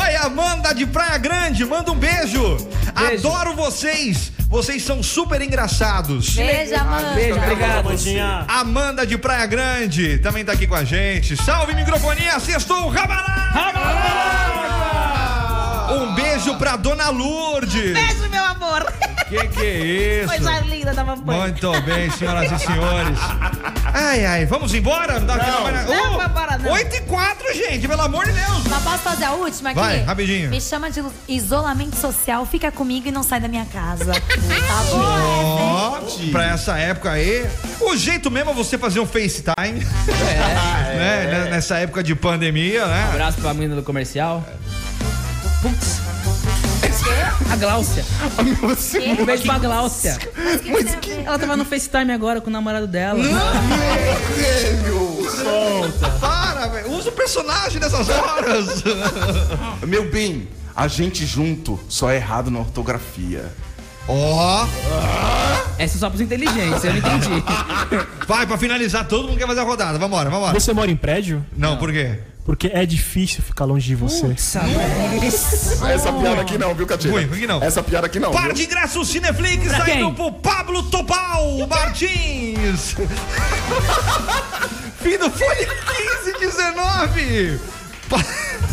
[0.01, 2.57] Oi, Amanda de Praia Grande, manda um beijo.
[2.57, 3.28] Beijo.
[3.28, 4.32] Adoro vocês.
[4.48, 6.34] Vocês são super engraçados.
[6.34, 7.11] Beijo, Amanda.
[7.12, 7.88] Beijo, obrigado.
[8.48, 11.36] Amanda de Praia Grande também tá aqui com a gente.
[11.36, 14.80] Salve microfonia, sextou Rabalá!
[15.93, 17.93] Um beijo pra Dona Lourdes.
[17.93, 18.84] Beijo, meu amor.
[19.28, 19.78] Que que é
[20.24, 20.28] isso?
[20.28, 21.38] Coisa linda da mamãe.
[21.41, 23.18] Muito bem, senhoras e senhores.
[23.93, 25.18] Ai, ai, vamos embora?
[25.20, 26.72] Não, dá aquela mais- Não, vai embora, não.
[26.72, 28.64] 8 e 4, gente, pelo amor de Deus.
[28.68, 29.78] Mas posso fazer a última aqui?
[29.80, 30.51] Vai, rapidinho.
[30.51, 34.12] Me chama de isolamento social, fica comigo e não sai da minha casa.
[34.14, 35.01] tá bom?
[35.01, 36.01] Ó,
[36.32, 37.49] pra essa época aí,
[37.80, 39.84] o jeito mesmo é você fazer um FaceTime.
[40.07, 41.26] né?
[41.26, 43.09] né, Nessa época de pandemia, né?
[43.12, 44.45] Abraço pra menina do comercial.
[45.62, 46.00] Putz.
[47.50, 48.04] A Gláucia.
[49.18, 50.18] Um beijo pra Gláucia.
[50.70, 51.12] Mas que...
[51.12, 53.22] Ela tava no FaceTime agora com o namorado dela.
[56.20, 56.92] Para, velho.
[56.92, 58.82] Usa o personagem nessas horas.
[59.86, 63.52] Meu bem, a gente junto só é errado na ortografia.
[64.08, 64.66] Ó.
[65.78, 67.44] Essa é só pros inteligentes, eu não entendi.
[68.26, 69.98] Vai, pra finalizar, todo mundo quer fazer a rodada.
[69.98, 70.58] Vambora, vambora.
[70.58, 71.44] Você mora em prédio?
[71.56, 72.18] Não, por quê?
[72.45, 74.26] Porque é difícil ficar longe de você.
[74.32, 77.12] Essa piada aqui não, viu, Catinha?
[77.12, 77.62] Ruim, aqui não.
[77.62, 78.32] Essa piada aqui não.
[78.32, 78.55] Par viu?
[78.55, 80.14] de ingressos Cineflix Pra saindo quem?
[80.14, 82.95] pro Pablo Topal Martins.
[85.01, 85.66] Fim do fone
[86.41, 87.61] 1519.
[88.09, 88.24] Pa-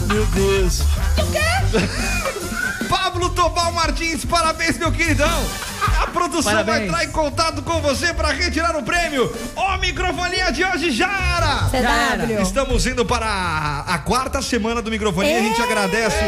[0.08, 0.82] Meu Deus.
[2.88, 5.44] Pablo Topal Martins, parabéns, meu queridão.
[6.02, 6.90] A produção vai Parabéns.
[6.90, 9.32] entrar em contato com você para retirar o prêmio.
[9.56, 11.08] Ó, microfonia de hoje já
[11.38, 11.70] era.
[11.70, 12.42] CW.
[12.42, 15.34] Estamos indo para a, a quarta semana do microfone.
[15.34, 16.24] A gente agradece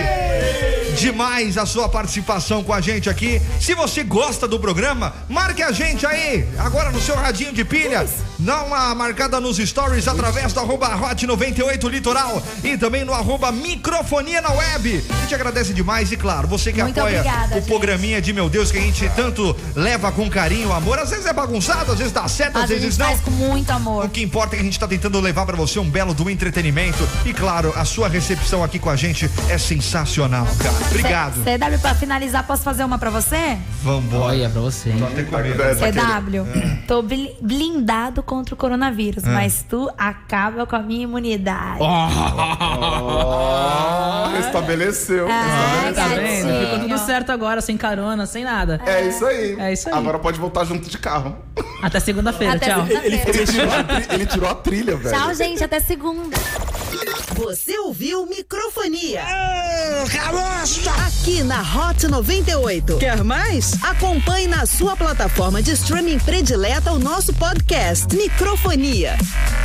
[0.99, 3.41] demais a sua participação com a gente aqui.
[3.59, 8.05] Se você gosta do programa, marque a gente aí, agora no seu radinho de pilha.
[8.41, 13.51] Dá uma marcada nos stories através do arroba Hot 98 Litoral e também no arroba
[13.51, 15.03] Microfonia na web.
[15.09, 17.67] A gente agradece demais e claro, você que Muito apoia obrigada, o gente.
[17.67, 20.97] programinha de meu Deus que a gente tanto leva com carinho, amor.
[20.99, 23.07] Às vezes é bagunçado, às vezes dá certo, às a vezes gente não.
[23.07, 24.05] faz com muito amor.
[24.05, 26.29] O que importa é que a gente tá tentando levar pra você um belo do
[26.29, 27.07] entretenimento.
[27.25, 30.75] E claro, a sua recepção aqui com a gente é sensacional, cara.
[30.89, 31.43] Obrigado.
[31.43, 33.57] C- CW, pra finalizar, posso fazer uma pra você?
[33.83, 34.23] Vambora.
[34.25, 34.91] Olha, pra você.
[34.91, 35.57] Tô até com medo.
[35.57, 39.29] CW, tô bli- blindado contra o coronavírus, É.
[39.29, 41.79] mas tu acaba com a minha imunidade.
[41.79, 42.07] Ó,
[44.35, 45.27] restabeleceu.
[45.29, 46.63] Ah, Tá vendo?
[46.65, 48.79] Ficou tudo certo agora, sem carona, sem nada.
[48.85, 49.55] É isso aí.
[49.59, 49.95] É isso aí.
[49.95, 51.35] Agora pode voltar junto de carro.
[51.81, 52.85] Até segunda-feira, Até tchau.
[52.85, 53.15] segunda-feira.
[53.27, 55.15] Ele tirou a, ele tirou a trilha, velho.
[55.17, 55.63] Tchau, gente.
[55.63, 56.37] Até segunda.
[57.39, 59.23] Você ouviu microfonia?
[61.07, 62.97] Aqui na Hot 98.
[62.97, 63.81] Quer mais?
[63.81, 69.17] Acompanhe na sua plataforma de streaming predileta o nosso podcast Microfonia.